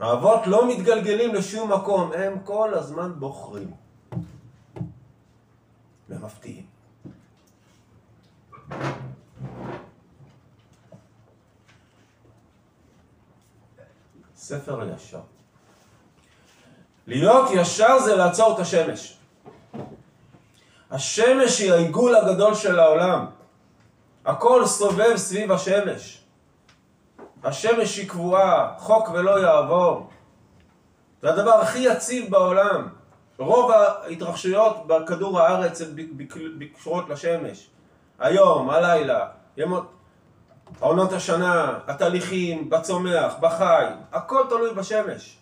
האבות 0.00 0.46
לא 0.46 0.68
מתגלגלים 0.68 1.34
לשום 1.34 1.72
מקום, 1.72 2.12
הם 2.12 2.40
כל 2.44 2.74
הזמן 2.74 3.12
בוחרים. 3.18 3.70
ומפתיעים. 6.08 6.66
ספר 14.36 14.80
הישר. 14.80 15.20
להיות 17.06 17.48
ישר 17.52 17.98
זה 17.98 18.16
לעצור 18.16 18.54
את 18.54 18.58
השמש. 18.58 19.18
השמש 20.90 21.60
היא 21.60 21.72
העיגול 21.72 22.16
הגדול 22.16 22.54
של 22.54 22.78
העולם. 22.78 23.26
הכל 24.24 24.66
סובב 24.66 25.16
סביב 25.16 25.52
השמש. 25.52 26.22
השמש 27.44 27.96
היא 27.96 28.08
קבועה, 28.08 28.74
חוק 28.78 29.08
ולא 29.08 29.40
יעבור. 29.40 30.10
זה 31.22 31.30
הדבר 31.30 31.60
הכי 31.60 31.78
יציב 31.78 32.30
בעולם. 32.30 32.88
רוב 33.38 33.70
ההתרחשויות 33.70 34.86
בכדור 34.86 35.40
הארץ 35.40 35.80
הן 35.80 35.88
בקשורות 36.58 37.08
לשמש. 37.08 37.66
היום, 38.18 38.70
הלילה, 38.70 39.28
ימות, 39.56 39.92
עונות 40.80 41.12
השנה, 41.12 41.78
התהליכים, 41.86 42.70
בצומח, 42.70 43.34
בחי, 43.40 43.84
הכל 44.12 44.42
תלוי 44.48 44.74
בשמש. 44.74 45.38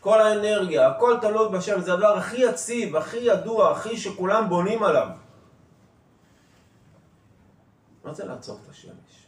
כל 0.00 0.20
האנרגיה, 0.20 0.88
הכל 0.88 1.18
תלוי 1.20 1.58
בשמש, 1.58 1.84
זה 1.84 1.92
הדבר 1.92 2.18
הכי 2.18 2.36
יציב, 2.36 2.96
הכי 2.96 3.16
ידוע, 3.16 3.70
הכי 3.70 3.96
שכולם 3.96 4.48
בונים 4.48 4.82
עליו. 4.82 5.08
מה 8.04 8.14
זה 8.14 8.24
לעצור 8.24 8.58
את 8.64 8.70
השמש? 8.70 9.26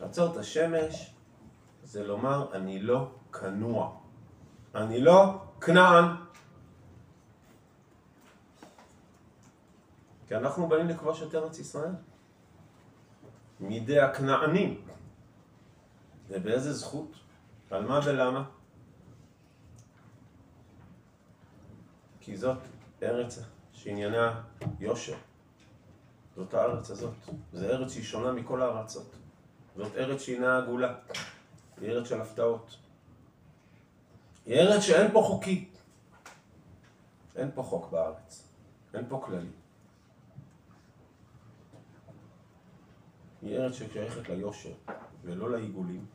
לעצור 0.00 0.32
את 0.32 0.36
השמש 0.36 1.14
זה 1.84 2.06
לומר 2.06 2.46
אני 2.52 2.82
לא 2.82 3.10
כנוע. 3.32 3.96
אני 4.74 5.00
לא 5.00 5.42
כנען. 5.60 6.04
כי 10.28 10.36
אנחנו 10.36 10.68
באים 10.68 10.88
לכבוש 10.88 11.22
את 11.22 11.34
ארץ 11.34 11.58
ישראל. 11.58 11.92
מידי 13.60 14.00
הכנענים. 14.00 14.80
ובאיזה 16.28 16.72
זכות? 16.72 17.12
על 17.70 17.86
מה 17.86 18.00
ולמה? 18.04 18.44
כי 22.30 22.36
זאת 22.36 22.58
ארץ 23.02 23.38
שעניינה 23.72 24.42
יושר. 24.80 25.16
זאת 26.36 26.54
הארץ 26.54 26.90
הזאת. 26.90 27.14
זו 27.52 27.66
ארץ 27.66 27.92
שהיא 27.92 28.04
שונה 28.04 28.32
מכל 28.32 28.62
הארצות. 28.62 29.16
זאת 29.76 29.96
ארץ 29.96 30.20
שהיא 30.20 30.46
עגולה. 30.46 30.94
היא 31.80 31.90
ארץ 31.90 32.08
של 32.08 32.20
הפתעות. 32.20 32.76
היא 34.46 34.54
ארץ 34.54 34.82
שאין 34.82 35.12
פה 35.12 35.22
חוקי. 35.26 35.68
אין 37.36 37.50
פה 37.54 37.62
חוק 37.62 37.90
בארץ. 37.90 38.48
אין 38.94 39.04
פה 39.08 39.22
כללים. 39.24 39.52
היא 43.42 43.56
ארץ 43.56 43.74
ששייכת 43.74 44.28
ליושר 44.28 44.72
ולא 45.24 45.50
לעיגולים. 45.50 46.06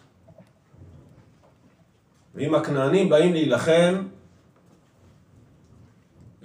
ואם 2.35 2.55
הכנענים 2.55 3.09
באים 3.09 3.33
להילחם, 3.33 4.07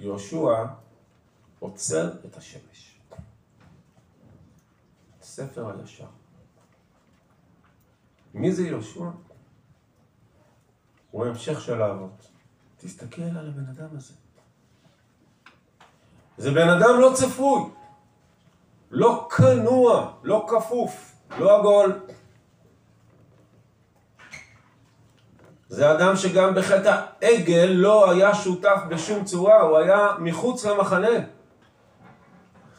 יהושע 0.01 0.65
עוצר 1.59 2.11
את 2.25 2.37
השמש. 2.37 2.99
ספר 5.21 5.79
הישר. 5.79 6.07
מי 8.33 8.51
זה 8.51 8.67
יהושע? 8.67 9.05
הוא 11.11 11.25
המשך 11.25 11.61
של 11.61 11.81
האבות. 11.81 12.27
תסתכל 12.77 13.21
על 13.21 13.49
הבן 13.49 13.65
אדם 13.69 13.97
הזה. 13.97 14.13
זה 16.37 16.51
בן 16.51 16.69
אדם 16.69 16.99
לא 16.99 17.11
צפוי, 17.15 17.61
לא 18.91 19.29
כנוע, 19.37 20.17
לא 20.23 20.47
כפוף, 20.49 21.15
לא 21.39 21.59
עגול. 21.59 21.99
זה 25.71 25.91
אדם 25.91 26.15
שגם 26.15 26.55
בחטא 26.55 27.01
העגל 27.21 27.69
לא 27.73 28.11
היה 28.11 28.35
שותף 28.35 28.81
בשום 28.89 29.23
צורה, 29.23 29.61
הוא 29.61 29.77
היה 29.77 30.07
מחוץ 30.19 30.65
למחנה. 30.65 31.17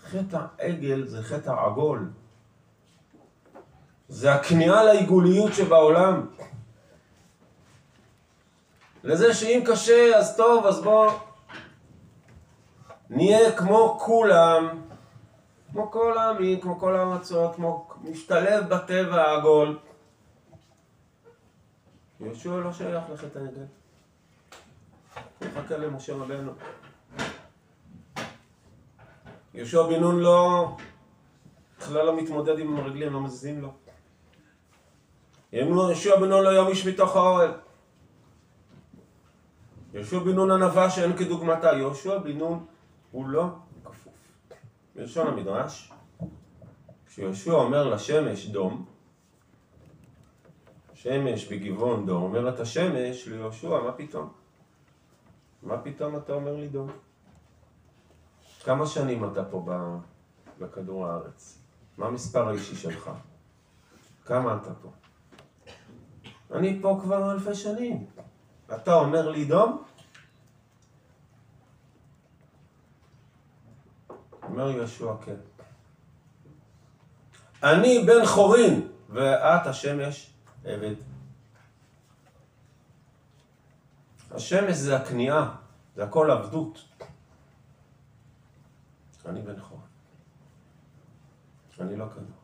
חטא 0.05 0.39
העגל 0.59 1.07
זה 1.07 1.23
חטא 1.23 1.51
עגול. 1.51 2.11
זה 4.09 4.35
הכניעה 4.35 4.85
לעיגוליות 4.85 5.55
שבעולם. 5.55 6.27
לזה 9.05 9.35
שאם 9.35 9.63
קשה 9.67 10.17
אז 10.17 10.37
טוב, 10.37 10.67
אז 10.67 10.83
בוא 10.83 11.11
נהיה 13.11 13.53
כמו 13.53 13.99
כולם, 14.01 14.69
כמו 15.73 15.91
כל 15.91 16.19
העמים, 16.19 16.61
כמו 16.61 16.79
כל 16.79 16.97
הארצות, 16.97 17.55
כמו 17.57 17.89
משתלב 18.03 18.69
בטבע 18.69 19.23
העגול. 19.23 19.79
יהושע 22.25 22.57
לא 22.57 22.73
שייך 22.73 23.05
לחטא 23.13 23.39
העגל. 23.39 23.65
הוא 25.39 25.49
מחכה 25.49 25.77
למשה 25.77 26.15
רבנו. 26.15 26.53
יהושע 29.55 29.83
בן 29.83 30.01
נון 30.01 30.19
לא, 30.19 30.69
בכלל 31.79 32.07
לא 32.07 32.17
מתמודד 32.17 32.59
עם 32.59 32.77
הרגלים, 32.77 33.13
לא 33.13 33.21
מזיזים 33.21 33.61
לו. 33.61 33.73
יהושע 35.53 36.17
בן 36.17 36.29
נון 36.29 36.45
לא 36.45 36.61
ימיש 36.61 36.87
מתוך 36.87 37.17
האוהל. 37.17 37.53
יהושע 39.95 40.19
בן 40.19 40.35
נון 40.35 40.51
ענווה 40.51 40.91
שאין 40.91 41.17
כדוגמתה. 41.17 41.73
יהושע 41.73 42.19
בן 42.19 42.39
נון 42.39 42.67
הוא 43.11 43.27
לא 43.27 43.45
כפוף. 43.85 44.13
בלשון 44.97 45.27
המדרש, 45.27 45.93
כשיהושע 47.07 47.53
אומר 47.53 47.95
לשמש 47.95 48.47
דום, 48.47 48.92
שמש 51.03 51.45
בגבעון 51.53 52.07
דום, 52.07 52.23
אומרת 52.23 52.61
השמש 52.61 53.27
ליהושע, 53.27 53.69
מה 53.69 53.93
פתאום? 53.93 54.33
מה 55.63 55.79
פתאום 55.79 56.17
אתה 56.17 56.33
אומר 56.33 56.57
לי 56.57 56.69
דום? 56.69 56.91
כמה 58.65 58.87
שנים 58.87 59.25
אתה 59.25 59.45
פה 59.45 59.67
בכדור 60.59 61.07
הארץ? 61.07 61.59
מה 61.99 62.07
המספר 62.07 62.49
האישי 62.49 62.77
שלך? 62.77 63.11
כמה 64.25 64.59
אתה 64.63 64.71
פה? 64.75 64.89
אני 66.55 66.79
פה 66.83 66.99
כבר 67.03 67.33
אלפי 67.33 67.55
שנים. 67.55 68.07
אתה 68.75 68.95
אומר 68.95 69.31
לי 69.31 69.45
דום? 69.45 69.83
אומר 74.43 74.71
יהושע 74.71 75.13
כן. 75.25 75.37
אני 77.63 78.05
בן 78.07 78.27
חורין 78.27 78.89
ואת 79.09 79.67
השמש 79.67 80.32
עבד. 80.65 80.95
השמש 84.31 84.77
זה 84.77 84.97
הכניעה, 84.97 85.57
זה 85.97 86.05
הכל 86.05 86.31
עבדות. 86.31 86.85
אני 89.27 89.43
בן 89.43 89.61
חורין. 89.61 89.83
אני 91.81 91.97
לא 91.97 92.07
כדור. 92.09 92.43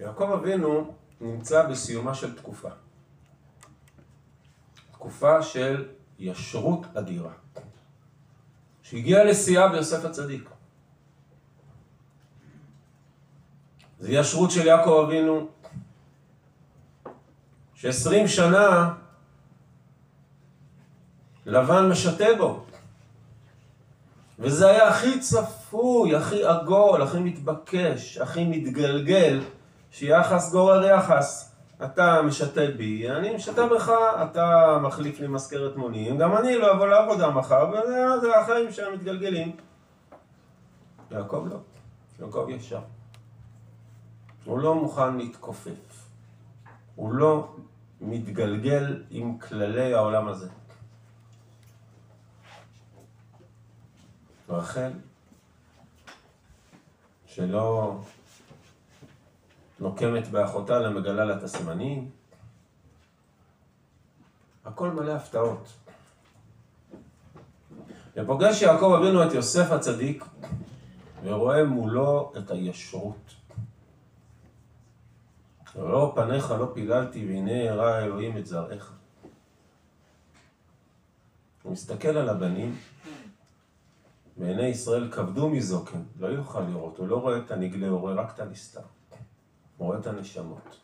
יעקב 0.00 0.30
אבינו 0.40 0.94
נמצא 1.20 1.68
בסיומה 1.68 2.14
של 2.14 2.36
תקופה. 2.36 2.68
תקופה 4.92 5.42
של 5.42 5.88
ישרות 6.18 6.86
אדירה, 6.94 7.32
שהגיעה 8.82 9.24
לשיאה 9.24 9.68
ביוסף 9.68 10.04
הצדיק. 10.04 10.50
זה 14.00 14.12
ישרות 14.12 14.50
של 14.50 14.66
יעקב 14.66 15.04
אבינו, 15.06 15.48
שעשרים 17.74 18.28
שנה 18.28 18.94
לבן 21.46 21.88
משתה 21.88 22.24
בו. 22.38 22.64
וזה 24.38 24.70
היה 24.70 24.88
הכי 24.88 25.20
צפוי, 25.20 26.16
הכי 26.16 26.44
עגול, 26.44 27.02
הכי 27.02 27.18
מתבקש, 27.18 28.18
הכי 28.18 28.44
מתגלגל, 28.44 29.40
שיחס 29.90 30.52
גורר 30.52 30.84
יחס. 30.84 31.55
אתה 31.84 32.22
משתה 32.22 32.66
בי, 32.76 33.10
אני 33.10 33.34
משתה 33.36 33.66
בך, 33.66 33.92
אתה 34.24 34.78
מחליף 34.82 35.20
לי 35.20 35.26
מזכרת 35.26 35.76
מונים, 35.76 36.18
גם 36.18 36.36
אני 36.36 36.56
לא 36.58 36.72
אבוא 36.72 36.86
לעבודה 36.86 37.30
מחר, 37.30 37.70
וזה 37.70 38.38
החיים 38.38 38.72
שהם 38.72 38.94
מתגלגלים. 38.94 39.56
יעקב 41.10 41.46
לא, 41.50 41.56
יעקב 42.20 42.46
ישר. 42.48 42.80
הוא 44.44 44.58
לא 44.58 44.74
מוכן 44.74 45.16
להתכופף. 45.16 46.06
הוא 46.94 47.12
לא 47.12 47.56
מתגלגל 48.00 49.02
עם 49.10 49.38
כללי 49.38 49.94
העולם 49.94 50.28
הזה. 50.28 50.48
רחל, 54.48 54.92
שלא 57.26 57.96
נוקמת 59.80 60.28
באחותה 60.28 60.78
למגלה 60.78 61.24
לה 61.24 61.36
את 61.36 61.42
הסימנים, 61.42 62.10
הכל 64.64 64.90
מלא 64.90 65.12
הפתעות. 65.12 65.72
ופוגש 68.16 68.62
יעקב 68.62 68.92
אבינו 68.98 69.26
את 69.28 69.32
יוסף 69.32 69.70
הצדיק 69.70 70.24
ורואה 71.22 71.64
מולו 71.64 72.32
את 72.38 72.50
הישרות. 72.50 73.34
לא 75.76 76.12
פניך 76.14 76.50
לא 76.50 76.70
פיללתי 76.74 77.26
והנה 77.26 77.70
הראה 77.70 78.04
אלוהים 78.04 78.38
את 78.38 78.46
זרעך. 78.46 78.92
הוא 81.62 81.72
מסתכל 81.72 82.08
על 82.08 82.28
הבנים, 82.28 82.76
בעיני 84.36 84.66
ישראל 84.66 85.12
כבדו 85.12 85.48
מזוקן, 85.48 86.02
לא 86.18 86.26
יוכל 86.26 86.60
לראות, 86.60 86.98
הוא 86.98 87.08
לא 87.08 87.16
רואה 87.16 87.38
את 87.38 87.50
הנגלה, 87.50 87.88
הוא 87.88 88.00
רואה 88.00 88.14
רק 88.14 88.34
את 88.34 88.40
הנסתר. 88.40 88.80
הוא 89.76 89.86
רואה 89.86 89.98
את 89.98 90.06
הנשמות. 90.06 90.80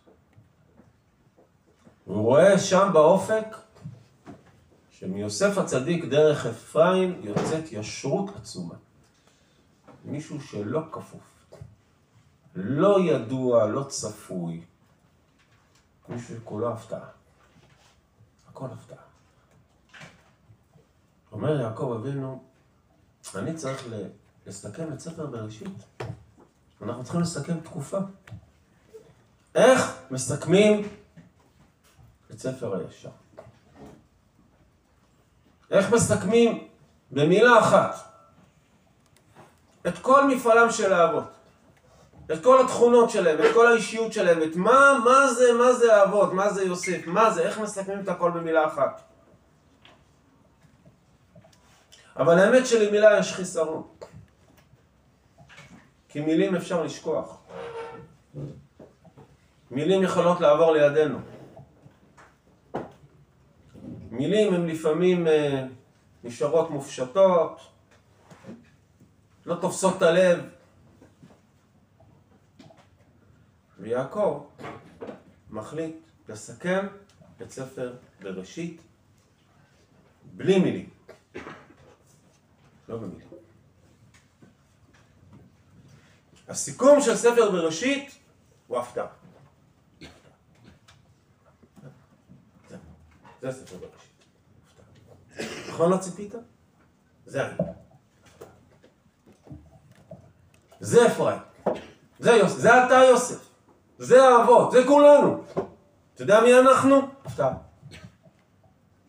הוא 2.05 2.23
רואה 2.23 2.59
שם 2.59 2.91
באופק 2.93 3.47
שמיוסף 4.91 5.59
הצדיק 5.59 6.05
דרך 6.05 6.47
אפרים 6.47 7.21
יוצאת 7.25 7.73
ישרות 7.73 8.37
עצומה. 8.37 8.75
מישהו 10.05 10.41
שלא 10.41 10.81
כפוף, 10.93 11.55
לא 12.55 13.01
ידוע, 13.01 13.67
לא 13.67 13.85
צפוי, 13.85 14.65
מישהו 16.09 16.37
שכולו 16.37 16.73
הפתעה. 16.73 17.09
הכל 18.49 18.67
הפתעה. 18.73 19.03
אומר 21.33 21.61
יעקב 21.61 21.97
אבינו, 22.01 22.43
אני 23.35 23.55
צריך 23.55 23.87
לסכם 24.47 24.93
את 24.93 25.01
ספר 25.01 25.27
בראשית. 25.27 25.85
אנחנו 26.83 27.03
צריכים 27.03 27.21
לסכם 27.21 27.61
תקופה. 27.61 27.99
איך 29.55 29.99
מסכמים 30.11 30.89
את 32.31 32.39
ספר 32.39 32.77
הישר? 32.77 33.09
איך 35.71 35.93
מסכמים 35.93 36.69
במילה 37.11 37.59
אחת 37.59 37.97
את 39.87 39.99
כל 39.99 40.29
מפעלם 40.29 40.71
של 40.71 40.93
האבות? 40.93 41.25
את 42.33 42.43
כל 42.43 42.65
התכונות 42.65 43.11
שלהם, 43.11 43.39
את 43.39 43.55
כל 43.55 43.67
האישיות 43.73 44.13
שלהם, 44.13 44.43
את 44.43 44.57
מה, 44.57 44.99
מה 45.05 45.33
זה, 45.33 45.53
מה 45.59 45.73
זה 45.73 45.97
האבות, 45.97 46.33
מה 46.33 46.53
זה 46.53 46.65
יוסף, 46.65 47.07
מה 47.07 47.31
זה, 47.31 47.43
איך 47.43 47.59
מסכמים 47.59 48.01
את 48.01 48.09
הכל 48.09 48.31
במילה 48.31 48.67
אחת. 48.67 49.03
אבל 52.17 52.39
האמת 52.39 52.67
שלמילה 52.67 53.19
יש 53.19 53.33
חיסרון. 53.33 53.83
כי 56.09 56.21
מילים 56.21 56.57
אפשר 56.57 56.83
לשכוח. 56.83 57.37
מילים 59.73 60.03
יכולות 60.03 60.41
לעבור 60.41 60.73
לידינו. 60.73 61.19
מילים 64.11 64.55
הן 64.55 64.67
לפעמים 64.67 65.27
אה, 65.27 65.67
נשארות 66.25 66.71
מופשטות, 66.71 67.61
לא 69.47 69.55
תופסות 69.55 69.97
את 69.97 70.03
הלב. 70.03 70.45
ויעקב 73.79 74.47
מחליט 75.51 75.97
לסכם 76.29 76.87
את 77.43 77.51
ספר 77.51 77.95
בראשית 78.23 78.81
בלי 80.33 80.59
מילים. 80.59 80.91
לא 82.89 82.97
במילים. 82.97 83.29
הסיכום 86.49 87.01
של 87.01 87.17
ספר 87.17 87.51
בראשית 87.51 88.19
הוא 88.67 88.79
הפתעה. 88.79 89.22
זה 93.43 93.53
ספר 93.53 93.77
בראשית. 93.77 94.25
נכון 95.69 95.91
לא 95.91 95.97
ציפית? 95.97 96.35
זה 97.27 97.47
אני. 97.47 97.57
זה 100.81 101.07
אפרים. 101.07 101.39
זה 102.19 102.31
יוסף. 102.31 102.57
זה 102.57 102.87
אתה 102.87 102.95
יוסף. 102.95 103.49
זה 103.99 104.23
האבות. 104.23 104.73
זה 104.73 104.79
כולנו. 104.87 105.45
אתה 106.15 106.23
יודע 106.23 106.41
מי 106.41 106.59
אנחנו? 106.59 106.97
הפתעה. 107.25 107.55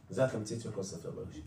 זה 0.10 0.26
התמצית 0.26 0.62
של 0.62 0.72
כל 0.72 0.84
ספר 0.84 1.12
בראשית. 1.12 1.46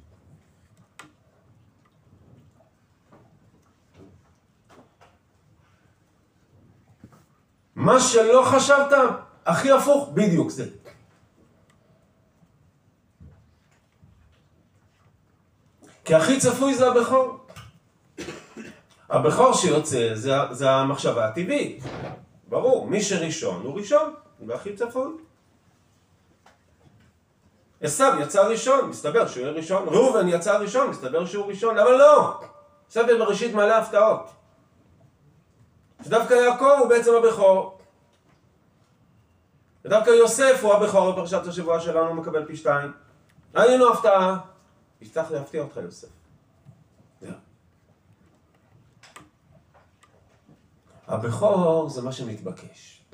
מה 7.74 8.00
שלא 8.00 8.44
חשבת, 8.50 8.92
הכי 9.46 9.70
הפוך, 9.70 10.10
בדיוק 10.14 10.50
זה. 10.50 10.85
כי 16.06 16.14
הכי 16.14 16.40
צפוי 16.40 16.74
זה 16.74 16.88
הבכור. 16.88 17.38
הבכור 19.10 19.54
שיוצא 19.54 20.10
זה, 20.14 20.34
זה 20.50 20.70
המחשבה 20.70 21.26
הטבעית. 21.28 21.82
ברור, 22.48 22.86
מי 22.86 23.02
שראשון 23.02 23.62
הוא 23.64 23.78
ראשון, 23.78 24.14
והכי 24.46 24.76
צפוי. 24.76 25.12
עשו 27.80 28.04
יצא 28.20 28.42
ראשון, 28.42 28.88
מסתבר 28.90 29.28
שהוא 29.28 29.42
יהיה 29.42 29.52
ראשון. 29.52 29.88
ראובן 29.88 30.28
יצא 30.28 30.58
ראשון, 30.58 30.90
מסתבר 30.90 31.26
שהוא 31.26 31.46
ראשון, 31.46 31.78
אבל 31.78 31.92
לא! 31.92 32.40
ספר 32.90 33.18
בראשית 33.18 33.54
מלא 33.54 33.78
הפתעות. 33.78 34.30
שדווקא 36.04 36.34
יעקב 36.34 36.76
הוא 36.78 36.88
בעצם 36.88 37.10
הבכור. 37.14 37.78
ודווקא 39.84 40.10
יוסף 40.10 40.60
הוא 40.62 40.74
הבכור 40.74 41.12
בפרשת 41.12 41.46
השבוע 41.46 41.80
שלנו, 41.80 42.14
מקבל 42.14 42.44
פי 42.44 42.56
שתיים. 42.56 42.92
היינו 43.54 43.92
הפתעה. 43.92 44.55
יצטרך 45.00 45.30
להפתיע 45.30 45.62
אותך 45.62 45.76
יוסף. 45.76 46.08
הבכור 51.06 51.88
זה 51.88 52.02
מה 52.02 52.12
שמתבקש. 52.12 53.04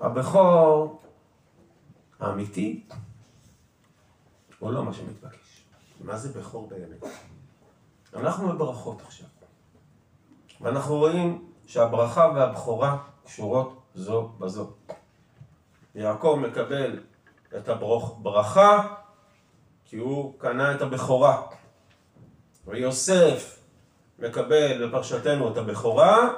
הבכור 0.00 1.02
האמיתי 2.20 2.86
הוא 4.58 4.72
לא 4.72 4.84
מה 4.84 4.92
שמתבקש. 4.92 5.64
מה 6.00 6.16
זה 6.16 6.40
בכור 6.40 6.68
באמת? 6.68 7.04
אנחנו 8.14 8.48
בברכות 8.48 9.00
עכשיו. 9.00 9.28
ואנחנו 10.60 10.94
רואים 10.94 11.52
שהברכה 11.66 12.32
והבכורה 12.34 12.98
קשורות 13.24 13.82
זו 13.94 14.28
בזו. 14.38 14.72
יעקב 15.94 16.38
מקבל 16.48 17.02
את 17.56 17.68
הברכה 17.68 18.94
כי 19.84 19.96
הוא 19.96 20.34
קנה 20.38 20.74
את 20.74 20.82
הבכורה. 20.82 21.42
ויוסף 22.66 23.58
מקבל 24.18 24.86
בפרשתנו 24.86 25.52
את 25.52 25.56
הבכורה, 25.56 26.28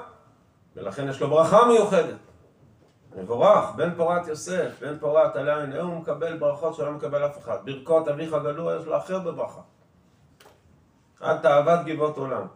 ולכן 0.76 1.08
יש 1.08 1.20
לו 1.20 1.30
ברכה 1.30 1.66
מיוחדת. 1.66 2.16
מבורך, 3.16 3.70
בן 3.76 3.94
פורת 3.94 4.26
יוסף, 4.26 4.70
בן 4.80 4.98
פורת 4.98 5.36
עליין, 5.36 5.72
הוא 5.72 6.00
מקבל 6.00 6.38
ברכות 6.38 6.74
שלא 6.74 6.92
מקבל 6.92 7.26
אף 7.26 7.38
אחד. 7.38 7.58
ברכות 7.64 8.08
אביך 8.08 8.30
גלו, 8.30 8.76
יש 8.76 8.86
לו 8.86 8.96
אחר 8.96 9.18
בברכה. 9.18 9.60
עד 11.20 11.40
תאוות 11.40 11.86
גבעות 11.86 12.16
עולם. 12.16 12.46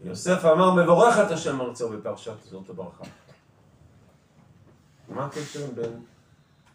יוסף 0.00 0.44
אמר, 0.44 0.74
מבורך 0.74 1.18
את 1.26 1.30
השם 1.30 1.60
ארצו 1.60 1.88
בפרשת 1.88 2.42
זאת 2.42 2.70
הברכה. 2.70 3.04
מה 5.08 5.26
הקשר 5.26 5.66
בין 5.74 6.04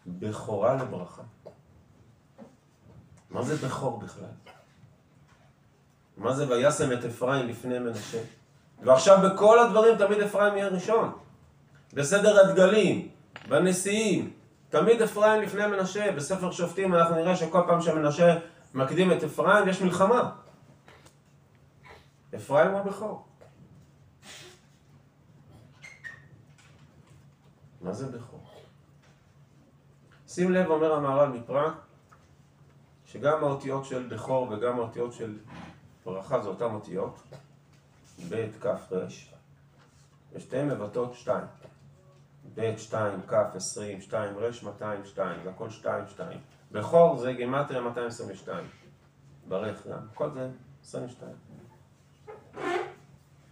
בכורה 0.06 0.74
לברכה? 0.74 1.22
מה 3.30 3.42
זה 3.42 3.66
בכור 3.66 3.98
בכלל? 4.00 4.24
מה 6.16 6.34
זה 6.34 6.48
וישם 6.48 6.92
את 6.92 7.04
אפרים 7.04 7.48
לפני 7.48 7.78
מנשה? 7.78 8.18
ועכשיו 8.82 9.18
בכל 9.24 9.58
הדברים 9.58 9.98
תמיד 9.98 10.20
אפרים 10.20 10.56
יהיה 10.56 10.68
ראשון. 10.68 11.12
בסדר 11.92 12.40
הדגלים, 12.40 13.08
בנשיאים, 13.48 14.32
תמיד 14.68 15.02
אפרים 15.02 15.42
לפני 15.42 15.66
מנשה. 15.66 16.12
בספר 16.12 16.50
שופטים 16.50 16.94
אנחנו 16.94 17.14
נראה 17.14 17.36
שכל 17.36 17.60
פעם 17.66 17.80
שמנשה 17.80 18.38
מקדים 18.74 19.12
את 19.12 19.24
אפרים, 19.24 19.68
יש 19.68 19.82
מלחמה. 19.82 20.30
אפרים 22.34 22.70
הוא 22.70 22.78
הבכור. 22.78 23.26
מה 27.80 27.92
זה 27.92 28.06
בכור? 28.06 28.40
שים 30.28 30.52
לב, 30.52 30.66
אומר 30.66 30.92
המהר"ל 30.92 31.28
מפראג, 31.28 31.72
שגם 33.12 33.44
האותיות 33.44 33.84
של 33.84 34.08
בכור 34.08 34.48
וגם 34.50 34.78
האותיות 34.78 35.12
של 35.12 35.38
ברכה 36.04 36.40
זה 36.40 36.48
אותן 36.48 36.64
אותיות, 36.64 37.20
ב', 38.28 38.46
כ', 38.60 38.92
ר', 38.92 39.06
ושתיהן 40.32 40.68
מבטאות 40.68 41.14
שתיים. 41.14 41.44
ב', 42.54 42.76
שתיים, 42.76 43.20
כ', 43.26 43.34
עשרים, 43.54 44.00
שתיים, 44.00 44.38
ר', 44.38 44.50
200, 44.62 45.04
שתיים, 45.04 45.40
זה 45.44 45.50
הכל 45.50 45.70
שתיים, 45.70 46.04
שתיים. 46.08 46.40
בכור 46.72 47.16
זה 47.16 47.32
גימטריה 47.32 47.80
222. 47.80 48.64
ברך 49.48 49.86
גם, 49.86 50.06
כל 50.14 50.30
זה 50.30 50.50
22. 50.84 51.32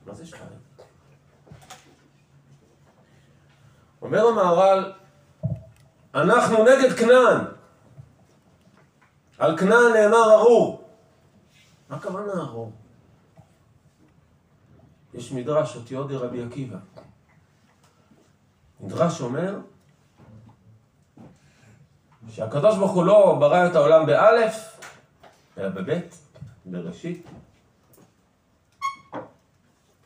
מה 0.07 0.15
זה 0.15 0.27
שתיים? 0.27 0.59
אומר 4.03 4.27
המהר"ל, 4.27 4.93
אנחנו 6.15 6.65
נגד 6.65 6.93
כנען. 6.99 7.56
על 9.39 9.59
כנען 9.59 9.93
נאמר 9.95 10.33
ארור. 10.33 10.89
מה 11.89 11.97
הכוונה 11.97 12.33
ארור? 12.43 12.73
יש 15.15 15.33
מדרש, 15.33 15.77
אותיות 15.77 16.09
דרבי 16.09 16.45
עקיבא. 16.45 16.79
מדרש 18.81 19.21
אומר 19.21 19.59
שהקדוש 22.29 22.79
ברוך 22.79 22.93
הוא 22.93 23.05
לא 23.05 23.37
ברא 23.41 23.67
את 23.67 23.75
העולם 23.75 24.07
באלף, 24.07 24.81
אלא 25.59 25.69
בבית, 25.69 26.15
בראשית. 26.67 27.27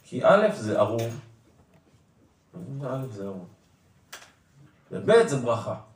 כי 0.05 0.25
א' 0.25 0.49
זה 0.55 0.81
ארור. 0.81 1.01
א' 2.85 3.07
זה 3.11 3.25
ארור. 3.25 3.47
וב' 4.91 5.27
זה 5.27 5.37
ברכה. 5.37 5.90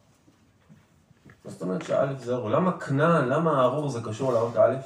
מה 1.44 1.50
זאת 1.50 1.62
אומרת 1.62 1.83
שא' 1.83 2.14
זה 2.18 2.35
ארור? 2.35 2.50
למה 2.50 2.80
כנען, 2.80 3.28
למה 3.28 3.61
הארור 3.61 3.88
זה 3.88 4.00
קשור 4.04 4.33
לאות 4.33 4.57
א'? 4.57 4.76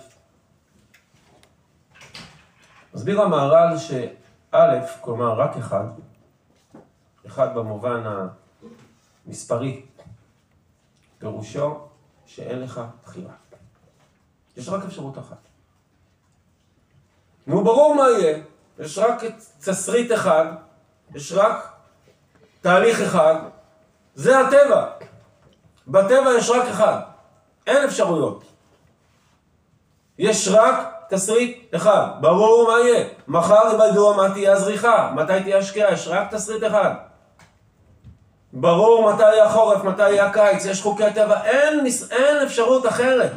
מסביר 2.94 3.20
המהר"ל 3.20 3.76
שא', 3.78 5.00
כלומר 5.00 5.40
רק 5.40 5.56
אחד, 5.56 5.84
אחד 7.26 7.54
במובן 7.54 8.02
המספרי, 9.26 9.86
פירושו 11.18 11.78
שאין 12.26 12.60
לך 12.60 12.80
בחירה. 13.04 13.32
יש 14.56 14.68
רק 14.68 14.84
אפשרות 14.84 15.18
אחת. 15.18 15.36
נו, 17.46 17.64
ברור 17.64 17.94
מה 17.94 18.02
יהיה. 18.02 18.42
יש 18.78 18.98
רק 18.98 19.22
תסריט 19.60 20.12
אחד, 20.12 20.46
יש 21.14 21.32
רק 21.32 21.72
תהליך 22.60 23.00
אחד, 23.00 23.34
זה 24.14 24.38
הטבע. 24.40 25.07
בטבע 25.88 26.30
יש 26.38 26.50
רק 26.50 26.68
אחד, 26.68 26.98
אין 27.66 27.84
אפשרויות. 27.84 28.42
יש 30.18 30.48
רק 30.52 30.94
תסריט 31.10 31.74
אחד, 31.74 32.06
ברור 32.20 32.68
מה 32.68 32.80
יהיה. 32.80 33.04
מחר 33.28 33.74
יבדו 33.74 34.14
מה 34.14 34.30
תהיה 34.30 34.52
הזריחה, 34.52 35.12
מתי 35.14 35.42
תהיה 35.42 35.58
השקיעה, 35.58 35.92
יש 35.92 36.08
רק 36.08 36.34
תסריט 36.34 36.64
אחד. 36.64 36.90
ברור 38.52 39.12
מתי 39.12 39.22
יהיה 39.22 39.44
החורף, 39.44 39.84
מתי 39.84 40.10
יהיה 40.10 40.26
הקיץ, 40.26 40.64
יש 40.64 40.82
חוקי 40.82 41.04
הטבע, 41.04 41.44
אין, 41.44 41.86
אין 42.10 42.36
אפשרות 42.46 42.86
אחרת. 42.86 43.32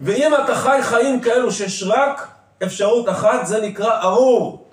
ואם 0.00 0.34
אתה 0.44 0.54
חי 0.54 0.78
חיים 0.82 1.20
כאלו 1.20 1.52
שיש 1.52 1.82
רק 1.82 2.28
אפשרות 2.62 3.08
אחת, 3.08 3.46
זה 3.46 3.60
נקרא 3.60 4.02
ארור. 4.02 4.63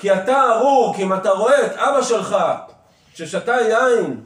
כי 0.00 0.12
אתה 0.12 0.50
ארור, 0.50 0.94
כי 0.96 1.02
אם 1.02 1.14
אתה 1.14 1.30
רואה 1.30 1.66
את 1.66 1.72
אבא 1.72 2.02
שלך 2.02 2.36
ששתה 3.14 3.52
יין 3.52 4.24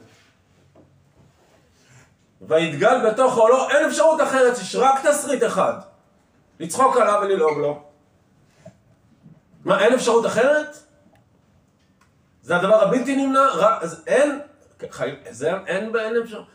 ויתגל 2.40 3.10
בתוכו, 3.10 3.48
לא, 3.48 3.70
אין 3.70 3.86
אפשרות 3.86 4.22
אחרת, 4.22 4.58
יש 4.58 4.76
רק 4.76 5.06
תסריט 5.06 5.44
אחד. 5.44 5.72
לצחוק 6.60 6.96
עליו 6.96 7.20
וללעוג 7.22 7.58
לו. 7.58 7.82
מה, 9.64 9.84
אין 9.84 9.94
אפשרות 9.94 10.26
אחרת? 10.26 10.76
זה 12.42 12.56
הדבר 12.56 12.82
הבלתי 12.82 13.16
נמנע? 13.16 13.46
רק, 13.54 13.82
אז 13.82 14.02
אין, 14.06 14.40
חי, 14.90 15.10
זה, 15.30 15.50
אין, 15.66 15.96
אין 15.96 16.16
אפשרות, 16.24 16.46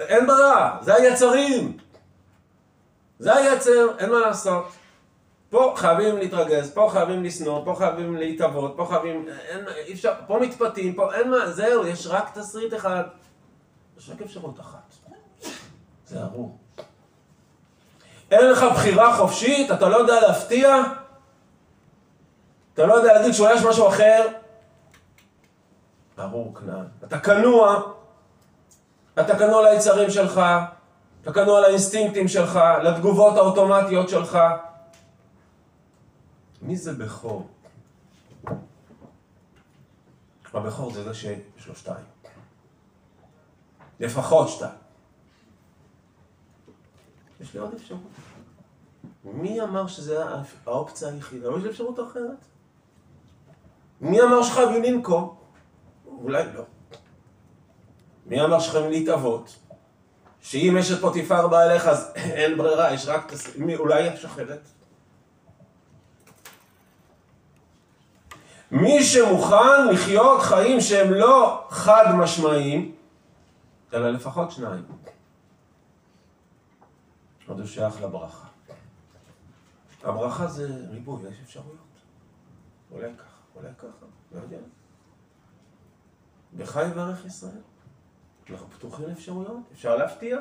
אין 0.00 0.26
ברירה, 0.26 0.78
זה 0.80 0.94
היצרים. 0.94 1.76
זה 3.18 3.34
היצר, 3.34 3.98
אין 3.98 4.10
מה 4.10 4.18
לעשות. 4.18 4.64
פה 5.52 5.74
חייבים 5.76 6.16
להתרגז, 6.16 6.74
פה 6.74 6.88
חייבים 6.92 7.24
לשנוא, 7.24 7.64
פה 7.64 7.74
חייבים 7.78 8.16
להתאבות, 8.16 8.74
פה 8.76 8.86
חייבים... 8.90 9.28
אין, 9.28 9.64
אי 9.86 9.92
אפשר, 9.92 10.12
פה 10.26 10.38
מתפתים, 10.38 10.94
פה 10.94 11.14
אין 11.14 11.30
מה, 11.30 11.50
זהו, 11.50 11.86
יש 11.86 12.06
רק 12.06 12.38
תסריט 12.38 12.74
אחד. 12.74 13.04
יש 13.98 14.10
רק 14.10 14.22
אפשרות 14.22 14.60
אחת. 14.60 14.94
זה 16.06 16.22
ארור. 16.22 16.56
אין 18.30 18.50
לך 18.50 18.64
בחירה 18.74 19.16
חופשית, 19.16 19.70
אתה 19.70 19.88
לא 19.88 19.96
יודע 19.96 20.20
להפתיע, 20.20 20.76
אתה 22.74 22.86
לא 22.86 22.94
יודע 22.94 23.14
להגיד 23.14 23.34
שאולי 23.34 23.54
יש 23.54 23.62
משהו 23.62 23.88
אחר. 23.88 24.26
ארור 26.18 26.54
כנען. 26.54 26.86
אתה 27.04 27.18
כנוע, 27.18 27.80
אתה 29.20 29.38
כנוע 29.38 29.70
ליצרים 29.70 30.10
שלך, 30.10 30.40
אתה 31.22 31.32
כנוע 31.32 31.60
לאינסטינקטים 31.60 32.28
שלך, 32.28 32.60
לתגובות 32.82 33.36
האוטומטיות 33.36 34.08
שלך. 34.08 34.38
מי 36.62 36.76
זה 36.76 36.92
בכור? 36.92 37.48
הבכור 40.54 40.92
זה 40.92 41.04
זה 41.04 41.14
שיש 41.14 41.66
לו 41.66 41.74
שתיים. 41.74 42.04
לפחות 44.00 44.48
שתיים. 44.48 44.74
יש 47.40 47.54
לי 47.54 47.60
עוד 47.60 47.74
אפשרות. 47.74 48.00
מי 49.24 49.60
אמר 49.60 49.86
שזה 49.86 50.24
האופציה 50.66 51.08
היחידה? 51.08 51.50
לא 51.50 51.58
יש 51.58 51.64
אפשרות 51.64 52.00
אחרת. 52.00 52.38
מי 54.00 54.22
אמר 54.22 54.42
שחייבים 54.42 54.82
לנקום? 54.82 55.36
אולי 56.06 56.52
לא. 56.54 56.64
מי 58.26 58.42
אמר 58.42 58.60
שחייבים 58.60 58.90
להתאבות? 58.90 59.56
שאם 60.42 60.76
יש 60.78 60.92
את 60.92 61.00
פוטיפר 61.00 61.48
בא 61.48 61.62
אליך 61.62 61.86
אז 61.86 62.12
אין 62.16 62.58
ברירה, 62.58 62.94
יש 62.94 63.06
רק... 63.06 63.32
אולי 63.78 64.00
יש 64.00 64.24
אחרת? 64.24 64.60
מי 68.72 69.02
שמוכן 69.02 69.88
לחיות 69.92 70.42
חיים 70.42 70.80
שהם 70.80 71.12
לא 71.12 71.66
חד 71.70 72.04
משמעיים, 72.18 72.94
אלא 73.92 74.10
לפחות 74.10 74.50
שניים. 74.50 74.84
עוד 77.46 77.58
הוא 77.58 77.66
שייך 77.66 78.02
לברכה. 78.02 78.46
הברכה 80.02 80.46
זה 80.46 80.68
ריבוי, 80.90 81.28
יש 81.28 81.40
אפשרויות. 81.40 81.76
אולי 82.90 83.10
ככה, 83.18 83.36
אולי 83.56 83.68
ככה, 83.78 84.06
לא 84.32 84.40
יודע. 84.40 84.58
בחי 86.56 86.86
יברך 86.86 87.26
ישראל. 87.26 87.60
אנחנו 88.50 88.70
פתוחים 88.70 89.08
לאפשרויות, 89.08 89.60
אפשר 89.72 89.96
להפתיע, 89.96 90.38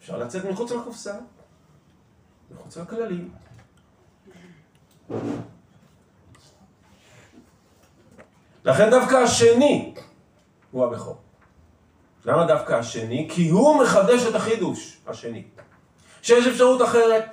אפשר 0.00 0.18
לצאת 0.18 0.44
מחוץ 0.44 0.70
לקופסה, 0.72 1.18
מחוץ 2.50 2.76
לכללים. 2.76 3.34
לכן 8.64 8.90
דווקא 8.90 9.14
השני 9.14 9.94
הוא 10.70 10.84
הבכור. 10.86 11.16
למה 12.24 12.46
דווקא 12.46 12.72
השני? 12.72 13.28
כי 13.30 13.48
הוא 13.48 13.82
מחדש 13.82 14.26
את 14.26 14.34
החידוש, 14.34 14.98
השני. 15.06 15.44
שיש 16.22 16.46
אפשרות 16.46 16.82
אחרת. 16.82 17.24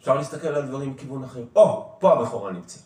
אפשר 0.00 0.14
להסתכל 0.14 0.48
על 0.48 0.66
דברים 0.66 0.90
מכיוון 0.90 1.24
אחר. 1.24 1.44
או, 1.56 1.92
פה 1.98 2.12
הבכורה 2.12 2.52
נמצאת. 2.52 2.82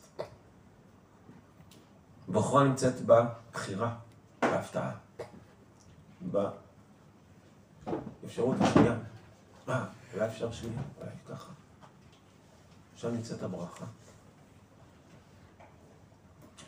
הבכורה 2.29 2.65
נמצאת 2.65 2.95
בבחירה. 3.01 3.95
בהפתעה. 4.43 4.91
באפשרות 8.23 8.57
השנייה. 8.61 8.95
אה, 9.69 9.85
אולי 10.15 10.27
אפשר 10.27 10.53
שנייה, 10.53 10.83
אולי 11.01 11.11
ככה. 11.29 11.51
עכשיו 12.95 13.11
נמצאת 13.11 13.43
הברכה. 13.43 13.85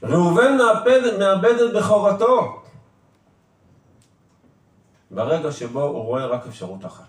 ראובן 0.08 0.56
מאבד, 0.56 1.18
מאבד 1.18 1.54
את 1.60 1.74
בכורתו 1.74 2.62
ברגע 5.10 5.52
שבו 5.52 5.82
הוא 5.82 6.04
רואה 6.04 6.26
רק 6.26 6.46
אפשרות 6.46 6.86
אחת. 6.86 7.08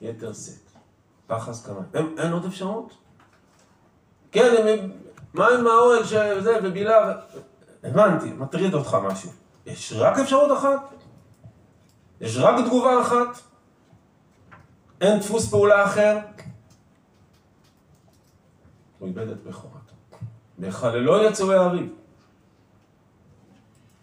יתר 0.00 0.32
שאת. 0.32 0.70
פחס 1.26 1.66
כמה. 1.66 1.80
אין, 1.94 2.14
אין 2.18 2.32
עוד 2.32 2.44
אפשרות? 2.44 2.96
כן, 4.32 4.54
הם, 4.58 4.90
מה 5.34 5.48
עם 5.48 5.66
האוהל 5.66 6.04
שזה 6.04 6.58
ובילה? 6.62 7.16
הבנתי, 7.84 8.32
מטריד 8.32 8.74
אותך 8.74 8.94
משהו. 8.94 9.30
יש 9.66 9.92
רק 9.96 10.18
אפשרות 10.18 10.58
אחת? 10.58 10.94
יש 12.20 12.36
רק 12.36 12.66
תגובה 12.66 13.02
אחת? 13.02 13.40
אין 15.00 15.18
דפוס 15.20 15.50
פעולה 15.50 15.84
אחר? 15.84 16.18
הוא 18.98 19.08
איבד 19.08 19.28
את 19.28 19.42
בכורתו. 19.42 19.89
בחללו 20.60 21.22
יצאו 21.22 21.52
האביב. 21.52 21.92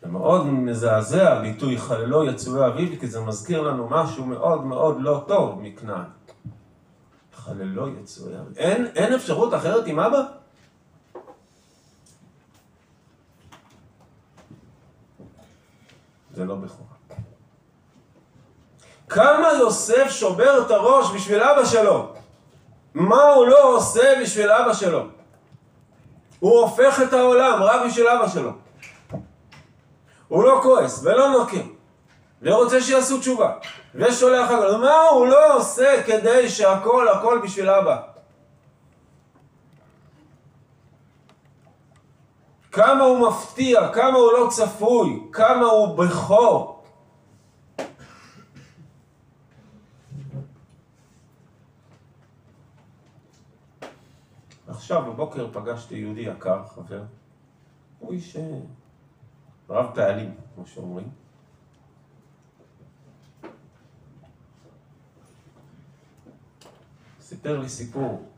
זה 0.01 0.07
מאוד 0.07 0.45
מזעזע 0.45 1.33
הביטוי 1.33 1.77
חללו 1.77 2.25
יצאו 2.25 2.67
אביב, 2.67 2.99
כי 2.99 3.07
זה 3.07 3.21
מזכיר 3.21 3.61
לנו 3.61 3.87
משהו 3.89 4.25
מאוד 4.25 4.65
מאוד 4.65 4.97
לא 4.99 5.23
טוב 5.27 5.61
מכנען. 5.61 6.05
חללו 7.33 7.87
יצאו 7.87 8.25
אביב. 8.25 8.57
אין, 8.57 8.85
אין 8.95 9.13
אפשרות 9.13 9.53
אחרת 9.53 9.87
עם 9.87 9.99
אבא? 9.99 10.21
זה 16.33 16.45
לא 16.45 16.55
בכורה. 16.55 16.87
כמה 19.09 19.47
יוסף 19.59 20.07
שובר 20.09 20.65
את 20.65 20.71
הראש 20.71 21.15
בשביל 21.15 21.43
אבא 21.43 21.65
שלו? 21.65 22.13
מה 22.93 23.23
הוא 23.23 23.47
לא 23.47 23.75
עושה 23.75 24.13
בשביל 24.21 24.51
אבא 24.51 24.73
שלו? 24.73 25.16
הוא 26.39 26.59
הופך 26.59 27.01
את 27.01 27.13
העולם 27.13 27.63
רק 27.63 27.81
בשביל 27.85 28.07
אבא 28.07 28.27
שלו. 28.27 28.51
הוא 30.27 30.43
לא 30.43 30.59
כועס 30.63 31.03
ולא 31.03 31.29
נוקם, 31.29 31.67
ורוצה 32.41 32.81
שיעשו 32.81 33.19
תשובה, 33.19 33.53
ושולח 33.95 34.51
הכל. 34.51 34.77
מה 34.77 35.01
הוא 35.01 35.27
לא 35.27 35.55
עושה 35.55 36.03
כדי 36.05 36.49
שהכל 36.49 37.07
הכל 37.07 37.39
בשביל 37.43 37.69
אבא? 37.69 37.97
כמה 42.71 43.03
הוא 43.03 43.29
מפתיע, 43.29 43.89
כמה 43.93 44.17
הוא 44.17 44.31
לא 44.33 44.47
צפוי, 44.49 45.23
כמה 45.31 45.65
הוא 45.65 45.97
בכור. 45.97 46.76
עכשיו 54.87 55.13
בבוקר 55.13 55.47
פגשתי 55.53 55.95
יהודי 55.95 56.21
יקר, 56.21 56.63
חבר, 56.65 57.03
הוא 57.99 58.13
איש 58.13 58.35
אה, 58.35 58.59
רב 59.69 59.95
פעלים, 59.95 60.35
כמו 60.55 60.67
שאומרים. 60.67 61.09
סיפר 67.21 67.59
לי 67.59 67.69
סיפור. 67.69 68.29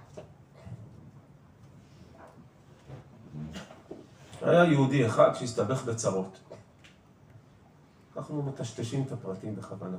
היה 4.41 4.63
יהודי 4.63 5.05
אחד 5.05 5.33
שהסתבך 5.33 5.83
בצרות. 5.83 6.39
אנחנו 8.17 8.43
מטשטשים 8.43 9.03
את 9.03 9.12
הפרטים 9.12 9.55
בכוונה. 9.55 9.97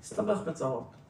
הסתבך 0.00 0.38
בצרות. 0.38 1.03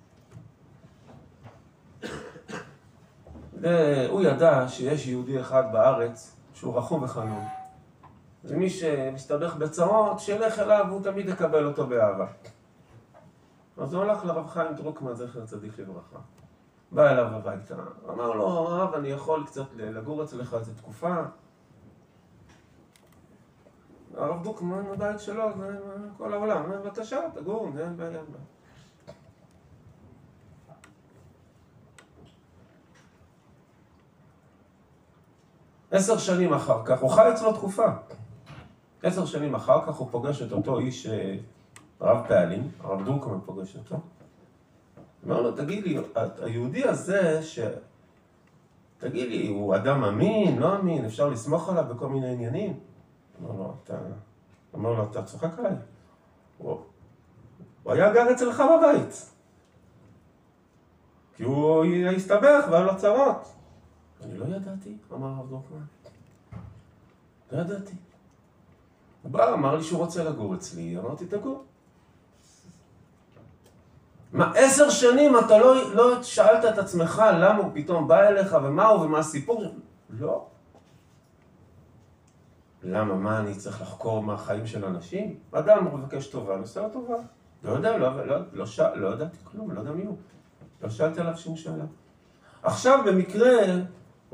והוא 3.65 4.23
ידע 4.23 4.69
שיש 4.69 5.07
יהודי 5.07 5.41
אחד 5.41 5.73
בארץ 5.73 6.37
שהוא 6.55 6.79
רחום 6.79 7.03
וחנון. 7.03 7.45
ומי 8.45 8.71
שמסתבך 8.71 9.57
בצרות, 9.57 10.21
שילך 10.21 10.59
אליו, 10.59 10.87
הוא 10.91 11.03
תמיד 11.03 11.29
יקבל 11.29 11.67
אותו 11.67 11.87
באהבה. 11.87 12.27
אז 13.79 13.95
הוא 13.95 14.03
הלך 14.03 14.25
לרב 14.25 14.49
חיים 14.49 14.75
דרוקמן, 14.75 15.15
זכר 15.15 15.47
צדיק 15.47 15.79
לברכה. 15.79 16.19
בא 16.93 17.11
אליו 17.11 17.27
הביתה, 17.27 17.75
אמר 18.09 18.31
לו, 18.31 18.47
הרב, 18.47 18.95
אני 18.95 19.09
יכול 19.09 19.47
קצת 19.47 19.67
לגור 19.77 20.25
אצלך 20.25 20.55
איזה 20.55 20.75
תקופה? 20.75 21.15
הרב 24.17 24.43
דרוקמן, 24.43 24.83
הבית 24.93 25.21
שלו, 25.21 25.53
זה 25.57 25.79
כל 26.17 26.33
העולם. 26.33 26.71
בבקשה, 26.71 27.21
תגור, 27.35 27.71
אין 27.79 27.97
בעיה. 27.97 28.21
עשר 35.95 36.19
שנים 36.19 36.53
אחר 36.53 36.85
כך, 36.85 37.01
הוא 37.01 37.11
חי 37.11 37.31
אצלו 37.35 37.53
תקופה. 37.53 37.87
עשר 39.03 39.27
שנים 39.27 39.55
אחר 39.55 39.87
כך 39.87 39.95
הוא 39.95 40.09
פוגש 40.11 40.43
את 40.43 40.53
אותו 40.53 40.79
איש 40.79 41.07
אה, 41.07 41.37
רב 42.01 42.27
פעלים, 42.29 42.71
הרב 42.81 43.05
דורקמן 43.05 43.39
פוגש 43.45 43.77
אותו. 43.77 43.97
אומר 45.25 45.43
לו, 45.43 45.53
תגיד 45.53 45.85
לי, 45.85 45.99
היהודי 46.43 46.85
הזה, 46.89 47.43
ש... 47.43 47.59
תגיד 48.99 49.29
לי, 49.29 49.49
הוא 49.49 49.77
אדם 49.77 50.05
אמין, 50.05 50.59
לא 50.59 50.77
אמין, 50.77 51.05
אפשר 51.05 51.29
לסמוך 51.29 51.69
עליו 51.69 51.85
בכל 51.95 52.09
מיני 52.09 52.33
עניינים? 52.33 52.79
אומר 53.43 53.57
לו, 53.59 53.75
אתה... 53.85 53.97
אומר 54.73 54.93
לו, 54.93 55.05
אתה 55.11 55.23
צוחק 55.23 55.59
עליי? 55.59 55.73
הוא, 56.59 56.81
הוא 57.83 57.93
היה 57.93 58.13
גר 58.13 58.33
אצלך 58.33 58.63
בבית. 58.79 59.31
כי 61.37 61.43
הוא 61.43 61.85
הסתבך 62.17 62.65
והיה 62.71 62.85
לו 62.85 62.97
צרות. 62.97 63.55
אני 64.25 64.39
לא 64.39 64.45
ידעתי, 64.57 64.97
אמר 65.13 65.27
הרב 65.27 65.49
דורקמן. 65.49 65.85
לא 67.53 67.59
ידעתי. 67.59 67.95
הוא 69.23 69.33
בא, 69.33 69.55
אמר 69.55 69.77
לי 69.77 69.83
שהוא 69.83 69.99
רוצה 69.99 70.25
לגור 70.25 70.55
אצלי, 70.55 70.99
אמרתי, 70.99 71.27
תגור. 71.27 71.65
מה, 74.33 74.53
עשר 74.55 74.91
שנים 74.91 75.39
אתה 75.39 75.59
לא, 75.59 75.95
לא 75.95 76.23
שאלת 76.23 76.65
את 76.65 76.79
עצמך 76.79 77.23
למה 77.35 77.59
הוא 77.59 77.71
פתאום 77.75 78.09
בא 78.09 78.21
אליך 78.21 78.57
ומה 78.65 78.87
הוא 78.87 79.05
ומה 79.05 79.19
הסיפור? 79.19 79.75
לא. 80.11 80.47
למה, 82.83 83.15
מה 83.15 83.39
אני 83.39 83.55
צריך 83.55 83.83
לחקור 83.83 84.23
מהחיים 84.23 84.67
של 84.67 84.85
אנשים? 84.85 85.39
אדם 85.53 85.95
מבקש 85.95 86.27
טובה, 86.27 86.57
נושא 86.57 86.79
לו 86.79 86.89
טובה. 86.93 87.17
לא 87.65 87.73
יודע, 87.73 87.99
לא, 87.99 88.27
לא, 88.27 88.37
לא, 88.53 88.67
שאל, 88.67 88.99
לא 88.99 89.09
ידעתי 89.09 89.37
כלום, 89.45 89.71
לא 89.71 89.81
יודע 89.81 89.93
מי 89.93 90.05
הוא. 90.05 90.17
לא 90.83 90.91
שאלתי 90.91 91.21
עליו 91.21 91.37
שום 91.37 91.57
שאלה. 91.57 91.85
עכשיו 92.63 93.03
במקרה 93.07 93.53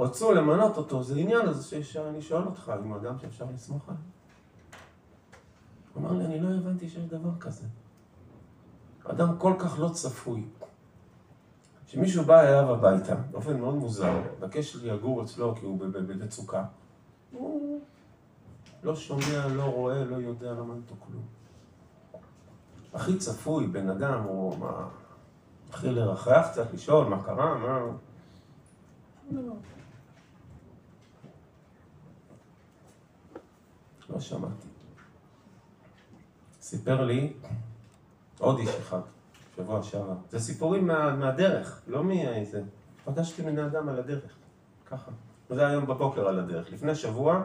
רצו 0.03 0.33
למנות 0.33 0.77
אותו, 0.77 1.03
זה 1.03 1.19
עניין, 1.19 1.49
אז 1.49 1.75
שאני 1.83 2.23
שואל 2.23 2.43
אותך, 2.43 2.73
אם 2.85 2.93
אדם 2.93 3.19
שאפשר 3.19 3.47
לסמוך 3.55 3.89
עליו. 3.89 4.01
הוא 5.95 6.03
אמר 6.03 6.13
לי, 6.13 6.25
אני 6.25 6.41
לא 6.41 6.49
הבנתי 6.49 6.89
שיש 6.89 7.05
דבר 7.05 7.31
כזה. 7.41 7.67
אדם 9.05 9.39
כל 9.39 9.55
כך 9.59 9.79
לא 9.79 9.89
צפוי. 9.89 10.45
כשמישהו 11.87 12.25
בא 12.25 12.41
אליו 12.41 12.75
הביתה, 12.75 13.15
באופן 13.31 13.61
מאוד 13.61 13.75
מוזר, 13.75 14.21
מבקש 14.39 14.77
לגור 14.77 15.23
אצלו 15.23 15.55
כי 15.55 15.67
הוא 15.67 15.79
במצוקה, 15.79 16.65
הוא 17.33 17.81
לא 18.83 18.97
שומע, 18.97 19.49
לא 19.49 19.63
רואה, 19.63 20.05
לא 20.05 20.17
יודע, 20.17 20.53
לא 20.53 20.65
מעניין 20.65 20.83
אותו 20.83 20.95
כלום. 21.07 21.23
הכי 22.95 23.19
צפוי, 23.19 23.67
בן 23.67 23.91
אדם, 23.91 24.23
הוא 24.23 24.59
מה... 24.59 24.89
מתחיל 25.69 25.91
לרחח 25.91 26.49
קצת, 26.51 26.75
לשאול 26.75 27.07
מה 27.07 27.23
קרה, 27.23 27.59
מה... 27.59 27.81
לא. 29.31 29.53
לא 34.13 34.21
שמעתי. 34.21 34.67
סיפר 36.61 37.05
לי 37.05 37.33
עוד 38.39 38.59
איש 38.59 38.69
אחד, 38.69 39.01
שבוע 39.57 39.83
שעבר. 39.83 40.15
זה 40.31 40.39
סיפורים 40.39 40.87
מה, 40.87 41.17
מהדרך, 41.17 41.81
לא 41.87 42.05
מאיזה... 42.05 42.63
פגשתי 43.05 43.43
בני 43.43 43.67
אדם 43.67 43.89
על 43.89 43.99
הדרך, 43.99 44.33
ככה. 44.87 45.11
זה 45.51 45.67
היום 45.67 45.87
בבוקר 45.87 46.29
על 46.29 46.39
הדרך. 46.39 46.73
לפני 46.73 46.95
שבוע, 46.95 47.43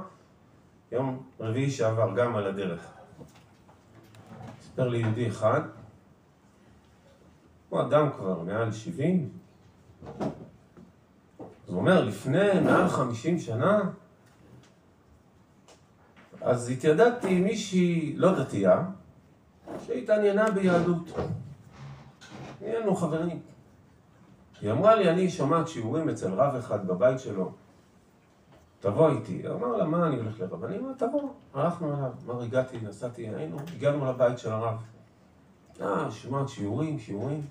יום 0.92 1.24
רביעי 1.40 1.72
שעבר, 1.72 2.16
גם 2.16 2.36
על 2.36 2.48
הדרך. 2.48 2.82
סיפר 4.62 4.88
לי 4.90 4.98
יהודי 4.98 5.28
אחד, 5.28 5.62
הוא 7.70 7.82
אדם 7.82 8.10
כבר 8.18 8.42
מעל 8.42 8.72
70, 8.72 9.30
הוא 11.68 11.78
אומר, 11.78 12.06
לפני 12.06 12.60
מעל 12.64 12.90
50 12.90 13.40
שנה, 13.40 13.82
אז 16.46 16.70
התיידדתי 16.70 17.28
עם 17.28 17.44
מישהי 17.44 18.14
לא 18.18 18.40
דתייה, 18.40 18.84
שהתעניינה 19.86 20.52
ביהדות. 20.52 21.12
נהיינו 22.62 22.96
חברים. 22.96 23.40
היא 24.62 24.72
אמרה 24.72 24.96
לי, 24.96 25.10
אני 25.10 25.30
שומעת 25.30 25.68
שיעורים 25.68 26.10
אצל 26.10 26.34
רב 26.34 26.56
אחד 26.56 26.88
בבית 26.88 27.20
שלו. 27.20 27.52
תבוא 28.80 29.10
איתי. 29.10 29.50
אמר 29.50 29.68
לה, 29.68 29.86
מה 29.86 30.08
אני 30.08 30.16
הולך 30.16 30.40
לרב? 30.40 30.64
אני 30.64 30.78
אומר, 30.78 30.94
תבוא. 30.98 31.30
הלכנו 31.54 31.98
אליו. 31.98 32.12
אמר, 32.26 32.42
הגעתי, 32.42 32.78
נסעתי, 32.84 33.30
היינו, 33.30 33.58
הגענו 33.76 34.06
לבית 34.06 34.40
של 34.40 34.52
הרב. 34.52 34.78
אה, 35.82 36.12
שומעת 36.12 36.50
שיעורים, 36.50 37.00
שיעורים. 37.00 37.42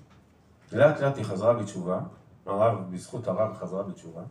לאט 0.71 0.99
לאט 0.99 1.17
היא 1.17 1.25
חזרה 1.25 1.53
בתשובה. 1.53 1.99
הרב, 2.45 2.77
בזכות 2.91 3.27
הרב 3.27 3.53
חזרה 3.53 3.83
בתשובה. 3.83 4.21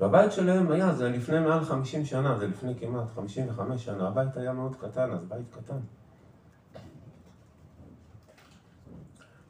והבית 0.00 0.32
שלהם 0.32 0.70
היה, 0.70 0.92
זה 0.92 1.08
לפני 1.08 1.40
מעל 1.40 1.64
50 1.64 2.04
שנה, 2.04 2.38
זה 2.38 2.46
לפני 2.46 2.74
כמעט 2.80 3.08
55 3.14 3.84
שנה, 3.84 4.08
הבית 4.08 4.36
היה 4.36 4.52
מאוד 4.52 4.76
קטן, 4.76 5.10
אז 5.10 5.24
בית 5.28 5.46
קטן. 5.50 5.78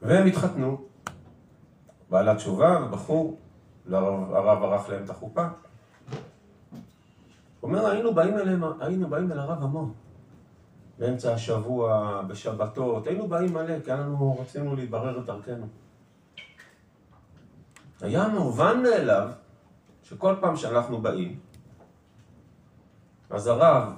והם 0.03 0.27
התחתנו, 0.27 0.85
בעלת 2.11 2.37
תשובה 2.37 2.87
ובחור, 2.87 3.39
הרב 3.91 4.63
ערך 4.63 4.89
להם 4.89 5.05
את 5.05 5.11
החופה. 5.11 5.47
אומר, 7.63 7.87
היינו 7.87 8.15
באים 8.15 8.39
אליהם, 8.39 8.65
היינו 8.81 9.09
באים 9.09 9.33
אל 9.33 9.39
הרב 9.39 9.63
המון. 9.63 9.93
באמצע 10.99 11.35
השבוע, 11.35 12.23
בשבתות, 12.29 13.07
היינו 13.07 13.29
באים 13.29 13.55
מלא, 13.55 13.81
כי 13.81 13.93
אנחנו 13.93 14.39
רצינו 14.41 14.77
להתברר 14.77 15.19
את 15.19 15.25
דרכנו. 15.25 15.67
היה 18.01 18.29
מובן 18.29 18.83
מאליו 18.83 19.29
שכל 20.09 20.35
פעם 20.41 20.57
שאנחנו 20.57 21.03
באים, 21.03 21.39
אז 23.31 23.47
הרב 23.47 23.93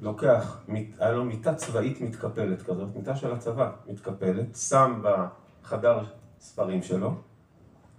לוקח, 0.00 0.60
היה 0.98 1.12
לו 1.12 1.24
מיטה 1.24 1.54
צבאית 1.54 2.00
מתקפלת 2.00 2.62
כזאת, 2.62 2.88
מיטה 2.96 3.16
של 3.16 3.32
הצבא 3.32 3.70
מתקפלת, 3.86 4.56
שם 4.56 5.02
בחדר 5.02 6.04
ספרים 6.40 6.82
שלו, 6.82 7.14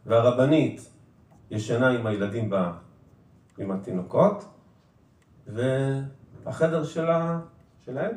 והרבנית 0.05 0.89
ישנה 1.51 1.89
עם 1.89 2.05
הילדים 2.05 2.49
בה, 2.49 2.73
עם 3.57 3.71
התינוקות, 3.71 4.45
והחדר 5.47 6.83
שלה, 6.83 7.39
שלהם, 7.85 8.13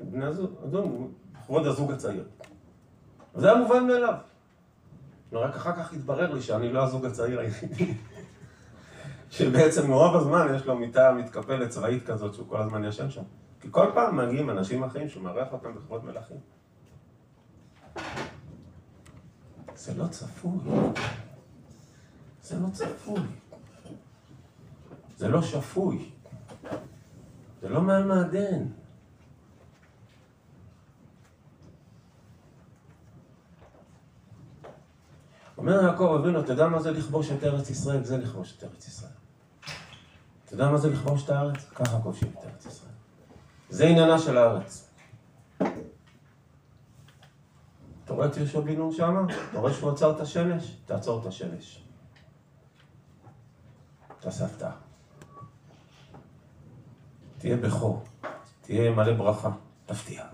בני 0.00 0.24
הזוג, 0.24 0.50
לכבוד 1.34 1.66
הזוג 1.66 1.92
הצעיר. 1.92 2.24
זה 3.34 3.52
היה 3.52 3.58
מובן 3.58 3.86
מאליו. 3.86 4.14
ורק 5.32 5.56
אחר 5.56 5.72
כך 5.72 5.92
התברר 5.92 6.34
לי 6.34 6.42
שאני 6.42 6.72
לא 6.72 6.84
הזוג 6.84 7.06
הצעיר 7.06 7.40
היחידי. 7.40 7.94
שבעצם 9.36 9.90
מרוב 9.90 10.16
הזמן 10.16 10.54
יש 10.56 10.66
לו 10.66 10.78
מיטה 10.78 11.12
מתקפלת 11.12 11.68
צבאית 11.68 12.06
כזאת 12.06 12.34
שהוא 12.34 12.48
כל 12.48 12.56
הזמן 12.56 12.84
ישן 12.84 13.10
שם. 13.10 13.22
כי 13.60 13.68
כל 13.70 13.90
פעם 13.94 14.16
מגיעים 14.16 14.50
אנשים 14.50 14.84
אחרים 14.84 15.08
שהוא 15.08 15.22
מארח 15.22 15.52
אותם 15.52 15.74
בכבוד 15.74 16.04
מלכים. 16.04 16.36
זה 19.74 19.94
לא 19.96 20.06
צפוי. 20.06 20.58
זה 22.42 22.58
לא 22.58 22.66
צפוי. 22.72 23.20
זה 25.16 25.28
לא 25.28 25.42
שפוי. 25.42 26.10
זה 27.62 27.68
לא 27.68 27.82
מעל 27.82 28.04
מעדן. 28.04 28.64
אומר 35.58 35.82
יעקב 35.82 36.16
אבינו, 36.20 36.40
אתה 36.40 36.52
יודע 36.52 36.68
מה 36.68 36.82
זה 36.82 36.90
לכבוש 36.90 37.30
את 37.30 37.44
ארץ 37.44 37.70
ישראל? 37.70 38.04
זה 38.04 38.16
לכבוש 38.16 38.56
את 38.58 38.64
ארץ 38.64 38.88
ישראל. 38.88 39.25
אתה 40.46 40.54
יודע 40.54 40.70
מה 40.70 40.76
זה 40.78 40.90
לכבוש 40.90 41.24
את 41.24 41.30
הארץ? 41.30 41.70
ככה 41.74 42.00
כובשים 42.00 42.28
את 42.28 42.44
ארץ 42.44 42.66
ישראל. 42.66 42.92
זה 43.70 43.86
עניינה 43.86 44.18
של 44.18 44.38
הארץ. 44.38 44.90
אתה 48.04 48.14
רואה 48.14 48.26
את 48.26 48.36
יהושע 48.36 48.60
בן 48.60 48.76
נון 48.76 48.92
שמה? 48.92 49.20
אתה 49.50 49.58
רואה 49.58 49.72
שהוא 49.72 49.90
עצר 49.90 50.10
את 50.10 50.20
השמש? 50.20 50.76
תעצור 50.86 51.20
את 51.20 51.26
השמש. 51.26 51.82
תעשה 54.20 54.44
הפתעה. 54.44 54.72
תהיה 57.38 57.56
בכור, 57.56 58.02
תהיה 58.60 58.90
מלא 58.90 59.12
ברכה, 59.14 59.50
תפתיע. 59.86 60.24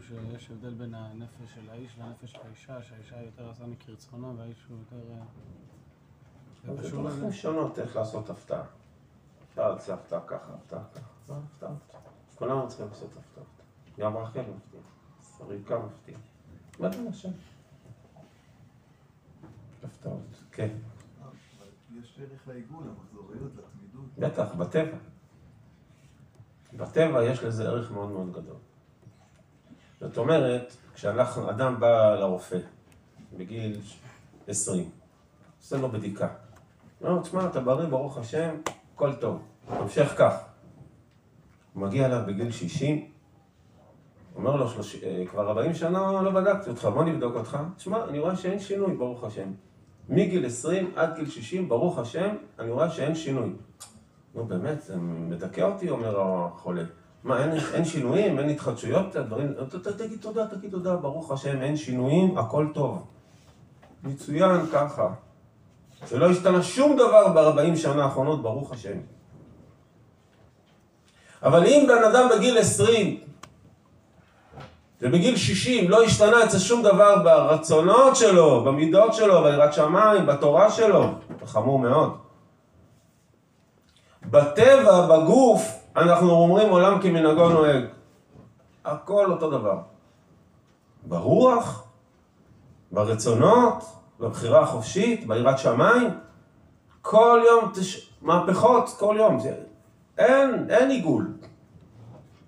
שיש 0.00 0.50
הבדל 0.50 0.74
בין 0.74 0.94
הנפש 0.94 1.54
של 1.54 1.70
האיש 1.70 1.98
לנפש 1.98 2.32
של 2.32 2.38
האישה, 2.44 2.82
שהאישה 2.82 3.22
יותר 3.22 3.50
עשה 3.50 3.66
מקרצונה 3.66 4.32
והאיש 4.36 4.64
הוא 4.68 4.78
יותר... 4.78 5.12
אה, 5.12 5.24
זה 6.76 6.88
דרכים 6.92 7.32
שונות 7.32 7.78
איך 7.78 7.96
לעשות 7.96 8.30
הפתעה. 8.30 8.64
אפשר 9.48 9.72
לעשות 9.74 9.98
הפתעה 9.98 10.20
ככה, 10.26 10.54
הפתעה 10.54 10.84
ככה, 10.94 11.10
זה 11.26 11.34
הפתעה. 11.36 11.70
כולנו 12.34 12.68
צריכים 12.68 12.86
לעשות 12.88 13.10
הפתעות. 13.16 13.46
גם 13.98 14.16
רחל 14.16 14.40
מפתיע, 14.40 14.80
רבקה 15.40 15.78
מפתיע. 15.78 16.18
מה 16.80 16.90
זה 16.90 17.08
השם? 17.08 17.30
הפתעות, 19.84 20.42
כן. 20.52 20.76
יש 22.00 22.20
ערך 22.20 22.48
לעיגול, 22.48 22.84
למחזוריות, 22.84 23.52
לתמידות. 23.56 24.18
בטח, 24.18 24.54
בטבע. 24.54 24.96
בטבע 26.76 27.24
יש 27.24 27.42
לזה 27.42 27.68
ערך 27.68 27.90
מאוד 27.90 28.10
מאוד 28.10 28.32
גדול. 28.32 28.56
זאת 30.02 30.18
אומרת, 30.18 30.76
כשאדם 30.94 31.80
בא 31.80 32.14
לרופא 32.14 32.58
בגיל 33.36 33.80
20, 34.48 34.90
עושה 35.60 35.76
לו 35.76 35.88
בדיקה. 35.88 36.28
הוא 36.98 37.08
אומר, 37.08 37.22
תשמע, 37.22 37.46
אתה 37.46 37.60
בריא, 37.60 37.88
ברוך 37.88 38.18
השם, 38.18 38.54
הכל 38.94 39.14
טוב, 39.14 39.42
תמשך 39.68 40.14
כך. 40.18 40.34
הוא 41.74 41.82
מגיע 41.82 42.06
אליו 42.06 42.20
בגיל 42.26 42.50
60, 42.50 43.08
אומר 44.36 44.56
לו, 44.56 44.68
שלוש... 44.68 45.02
אה, 45.02 45.24
כבר 45.30 45.48
40 45.48 45.74
שנה 45.74 46.22
לא 46.22 46.30
בדקתי 46.30 46.70
אותך, 46.70 46.84
בוא 46.84 47.04
נבדוק 47.04 47.34
אותך. 47.34 47.58
תשמע, 47.76 48.04
אני 48.04 48.18
רואה 48.18 48.36
שאין 48.36 48.60
שינוי, 48.60 48.96
ברוך 48.96 49.24
השם. 49.24 49.48
מגיל 50.08 50.46
20 50.46 50.92
עד 50.96 51.16
גיל 51.16 51.30
60, 51.30 51.68
ברוך 51.68 51.98
השם, 51.98 52.34
אני 52.58 52.70
רואה 52.70 52.90
שאין 52.90 53.14
שינוי. 53.14 53.52
נו 54.34 54.44
באמת, 54.44 54.82
זה 54.82 54.96
מדכא 54.96 55.60
אותי, 55.60 55.90
אומר 55.90 56.20
החולה. 56.20 56.84
מה, 57.24 57.42
אין, 57.42 57.50
אין 57.74 57.84
שינויים, 57.84 58.38
אין 58.38 58.48
התחדשויות, 58.48 59.16
דברים, 59.16 59.52
תגיד 59.98 60.18
תודה, 60.20 60.46
תגיד 60.46 60.70
תודה, 60.70 60.96
ברוך 60.96 61.32
השם, 61.32 61.62
אין 61.62 61.76
שינויים, 61.76 62.38
הכל 62.38 62.66
טוב. 62.74 63.06
מצוין 64.02 64.66
ככה. 64.72 65.08
שלא 66.06 66.30
השתנה 66.30 66.62
שום 66.62 66.96
דבר 66.96 67.28
ב-40 67.28 67.76
שנה 67.76 68.04
האחרונות, 68.04 68.42
ברוך 68.42 68.72
השם. 68.72 68.98
אבל 71.42 71.66
אם 71.66 71.86
בן 71.88 72.04
אדם 72.04 72.28
בגיל 72.36 72.58
20 72.58 73.20
ובגיל 75.02 75.36
60 75.36 75.90
לא 75.90 76.02
השתנה 76.02 76.44
אצל 76.44 76.58
שום 76.58 76.82
דבר 76.82 77.22
ברצונות 77.22 78.16
שלו, 78.16 78.64
במידות 78.64 79.14
שלו, 79.14 79.42
ביראת 79.42 79.72
שמיים, 79.72 80.26
בתורה 80.26 80.70
שלו, 80.70 81.06
זה 81.40 81.46
חמור 81.46 81.78
מאוד. 81.78 82.16
בטבע, 84.30 85.06
בגוף, 85.06 85.81
אנחנו 85.96 86.30
אומרים 86.30 86.70
עולם 86.70 87.02
כמנהגו 87.02 87.48
נוהג. 87.48 87.84
הכל 88.84 89.32
אותו 89.32 89.50
דבר. 89.50 89.78
ברוח, 91.06 91.84
ברצונות, 92.92 93.84
בבחירה 94.20 94.60
החופשית, 94.60 95.26
ביראת 95.26 95.58
שמיים, 95.58 96.10
כל 97.02 97.40
יום 97.46 97.72
תש... 97.74 98.12
מהפכות, 98.22 98.94
כל 98.98 99.16
יום. 99.18 99.40
זה... 99.40 99.54
אין, 100.18 100.70
אין 100.70 100.90
עיגול. 100.90 101.34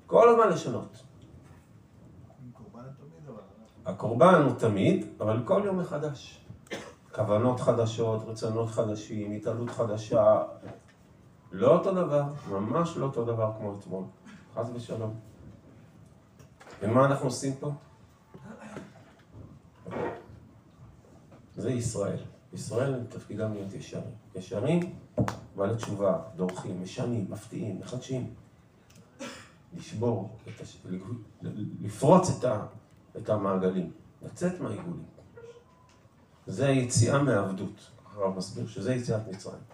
כל 0.06 0.28
הזמן 0.28 0.48
לשנות. 0.48 1.02
הקורבן 3.86 4.42
הוא 4.42 4.52
תמיד, 4.58 5.06
אבל 5.20 5.42
כל 5.44 5.62
יום 5.64 5.78
מחדש. 5.78 6.40
כוונות 7.14 7.60
חדשות, 7.60 8.22
רצונות 8.26 8.70
חדשים, 8.70 9.32
התעלות 9.32 9.70
חדשה, 9.70 10.42
לא 11.56 11.76
אותו 11.76 11.94
דבר, 11.94 12.22
ממש 12.50 12.96
לא 12.96 13.06
אותו 13.06 13.24
דבר 13.24 13.52
כמו 13.58 13.78
אתמול, 13.78 14.04
חס 14.54 14.66
ושלום. 14.74 15.14
ומה 16.82 17.04
אנחנו 17.06 17.26
עושים 17.26 17.52
פה? 17.60 17.72
זה 21.56 21.70
ישראל. 21.70 22.18
ישראל 22.52 23.04
תפקידם 23.08 23.52
להיות 23.52 23.72
ישרים. 23.72 24.04
ישרים, 24.34 24.94
בעלי 25.56 25.76
תשובה, 25.76 26.18
דורכים, 26.36 26.82
משנים, 26.82 27.26
מפתיעים, 27.30 27.80
מחדשים. 27.80 28.34
לשבור, 29.76 30.36
את 30.48 30.60
הש... 30.60 30.86
לפרוץ 31.82 32.30
את, 32.38 32.44
ה... 32.44 32.66
את 33.16 33.28
המעגלים, 33.28 33.92
לצאת 34.22 34.60
מהעיגולים. 34.60 35.04
זה 36.46 36.68
יציאה 36.68 37.22
מעבדות. 37.22 37.90
הרב 38.14 38.36
מסביר 38.36 38.66
שזה 38.66 38.94
יציאת 38.94 39.28
מצרים. 39.28 39.73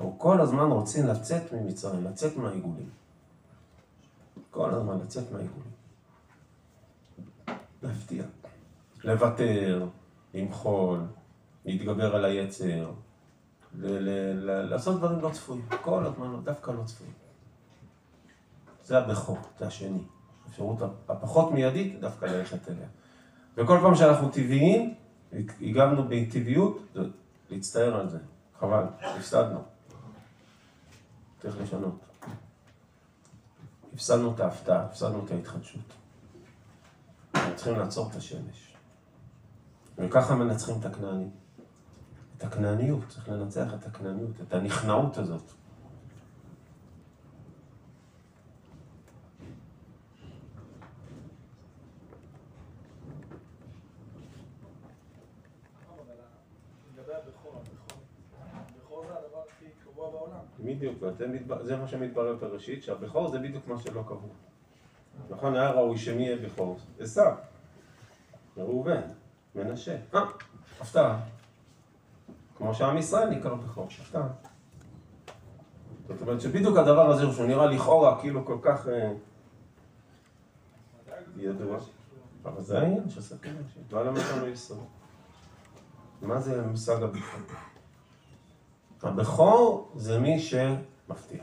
אנחנו 0.00 0.18
כל 0.18 0.40
הזמן 0.40 0.70
רוצים 0.70 1.06
לצאת 1.06 1.52
ממצרים, 1.52 2.04
לצאת 2.04 2.36
מהעיגולים. 2.36 2.88
כל 4.50 4.70
הזמן 4.70 4.98
לצאת 4.98 5.32
מהעיגולים. 5.32 5.72
להפתיע. 7.82 8.24
לוותר, 9.04 9.86
למחול, 10.34 11.00
להתגבר 11.64 12.16
על 12.16 12.24
היצר, 12.24 12.90
לעשות 13.74 14.98
דברים 14.98 15.20
לא 15.20 15.30
צפויים. 15.30 15.66
כל 15.82 16.06
הזמן, 16.06 16.44
דווקא 16.44 16.70
לא 16.70 16.82
צפויים. 16.84 17.12
זה 18.84 18.98
הבכור, 18.98 19.38
זה 19.58 19.66
השני. 19.66 20.02
האפשרות 20.46 20.78
הפחות 21.08 21.52
מיידית, 21.52 22.00
דווקא 22.00 22.24
ללכת 22.24 22.68
אליה. 22.68 22.88
וכל 23.56 23.78
פעם 23.82 23.94
שאנחנו 23.94 24.28
טבעיים, 24.28 24.94
הגבנו 25.60 26.04
בטבעיות, 26.08 26.96
להצטער 27.50 28.00
על 28.00 28.08
זה. 28.08 28.18
חבל, 28.60 28.84
הפסדנו. 29.00 29.60
צריך 31.40 31.60
לשנות. 31.60 31.98
הפסדנו 33.94 34.34
את 34.34 34.40
ההפתעה, 34.40 34.84
הפסדנו 34.84 35.24
את 35.24 35.30
ההתחדשות. 35.30 35.84
אנחנו 37.34 37.54
צריכים 37.54 37.78
לעצור 37.78 38.10
את 38.10 38.16
השמש. 38.16 38.74
וככה 39.98 40.34
מנצחים 40.34 40.80
את 40.80 40.84
הכנענים. 40.84 41.30
את 42.36 42.44
הכנעניות, 42.44 43.04
צריך 43.08 43.28
לנצח 43.28 43.74
את 43.74 43.86
הכנעניות, 43.86 44.40
את 44.40 44.54
הנכנעות 44.54 45.18
הזאת. 45.18 45.52
לגבי 56.94 57.12
הבכור, 57.14 57.52
הבכור. 57.56 57.98
הבכור 58.42 59.04
זה 59.06 59.12
הדבר 59.12 59.42
הכי 59.48 59.64
קבוע 59.84 60.10
בעולם. 60.10 60.40
בדיוק, 61.26 61.50
וזה 61.50 61.54
מתב- 61.54 61.62
זה 61.62 61.76
מה 61.76 61.88
שמתברר 61.88 62.36
בראשית, 62.36 62.82
שהבכור 62.82 63.28
זה 63.28 63.38
בדיוק 63.38 63.66
מה 63.66 63.78
שלא 63.78 64.02
קבעו. 64.02 64.28
נכון, 65.30 65.56
היה 65.56 65.70
ראוי 65.70 65.98
שמי 65.98 66.22
יהיה 66.22 66.36
בכור? 66.36 66.78
עשיו, 67.00 67.32
ראובן, 68.56 69.00
מנשה. 69.54 69.96
אה, 70.14 70.20
הפתעה. 70.80 71.20
כמו 72.56 72.74
שעם 72.74 72.98
ישראל 72.98 73.30
נקרא 73.30 73.54
בכור, 73.54 73.88
הפתעה. 74.00 74.28
זאת 76.08 76.22
אומרת 76.22 76.40
שבדיוק 76.40 76.76
הדבר 76.76 77.10
הזה, 77.10 77.32
שהוא 77.32 77.46
נראה 77.46 77.66
לכאורה 77.66 78.20
כאילו 78.20 78.44
כל 78.46 78.58
כך 78.62 78.88
אה, 78.88 79.12
ידוע, 81.36 81.78
אבל 82.44 82.62
זה 82.62 82.78
העניין 82.78 83.10
של 83.10 83.20
סכנה, 83.22 83.60
לא 83.92 84.04
למד 84.04 84.20
ישראל. 84.52 84.80
מה 86.22 86.40
זה 86.40 86.62
מושג 86.66 87.02
הבכור? 87.02 87.40
הבכור 89.02 89.92
זה 89.96 90.18
מי 90.18 90.38
שמפתיע. 91.10 91.42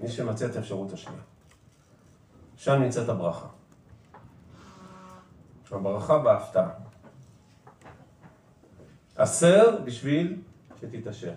מי 0.00 0.08
שמציע 0.08 0.46
את 0.46 0.56
האפשרות 0.56 0.92
השנייה. 0.92 1.22
שם 2.56 2.72
נמצאת 2.72 3.08
הברכה. 3.08 3.48
הברכה 5.70 6.18
בהפתעה. 6.18 6.70
עשר 9.16 9.80
בשביל 9.84 10.42
שתתעשר. 10.80 11.34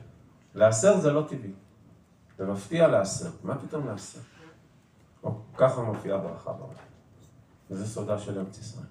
לעשר 0.55 0.99
זה 0.99 1.11
לא 1.11 1.25
טבעי. 1.29 1.53
זה 2.37 2.45
מפתיע 2.45 2.87
לעשר. 2.87 3.29
מה 3.43 3.57
פתאום 3.57 3.87
לעשר? 3.87 4.19
או, 5.23 5.35
ככה 5.57 5.81
מופיעה 5.81 6.17
ברכה 6.17 6.53
בעולם. 6.53 6.73
וזה 7.69 7.87
סודה 7.87 8.19
של 8.19 8.39
ארץ 8.39 8.57
ישראל. 8.57 8.85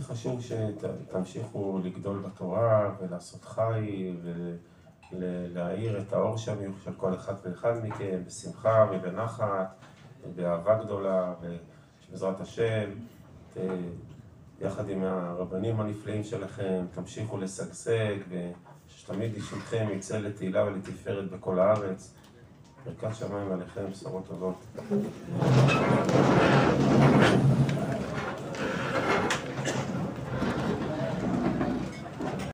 הכי 0.00 0.12
חשוב 0.12 0.40
שתמשיכו 0.42 1.80
לגדול 1.84 2.18
בתורה 2.18 2.90
ולעשות 3.00 3.44
חי 3.44 4.16
ולהאיר 5.12 6.00
את 6.00 6.12
האור 6.12 6.36
שם 6.36 6.54
של 6.84 6.90
כל 6.96 7.14
אחד 7.14 7.34
ואחד 7.44 7.72
מכם 7.84 8.22
בשמחה 8.26 8.86
ובנחת 8.92 9.74
ובאהבה 10.24 10.84
גדולה 10.84 11.34
ובעזרת 12.08 12.40
השם 12.40 12.90
ת- 13.54 13.56
יחד 14.60 14.88
עם 14.88 15.02
הרבנים 15.04 15.80
הנפלאים 15.80 16.24
שלכם 16.24 16.84
תמשיכו 16.94 17.36
לשגשג 17.38 18.16
ושתמיד 18.88 19.34
אישיתכם 19.34 19.88
יצא 19.92 20.18
לתהילה 20.18 20.64
ולתפארת 20.64 21.30
בכל 21.30 21.58
הארץ 21.58 22.14
ברכת 22.84 23.14
שמיים 23.16 23.52
עליכם, 23.52 23.90
בשורות 23.90 24.26
טובות. 24.26 24.56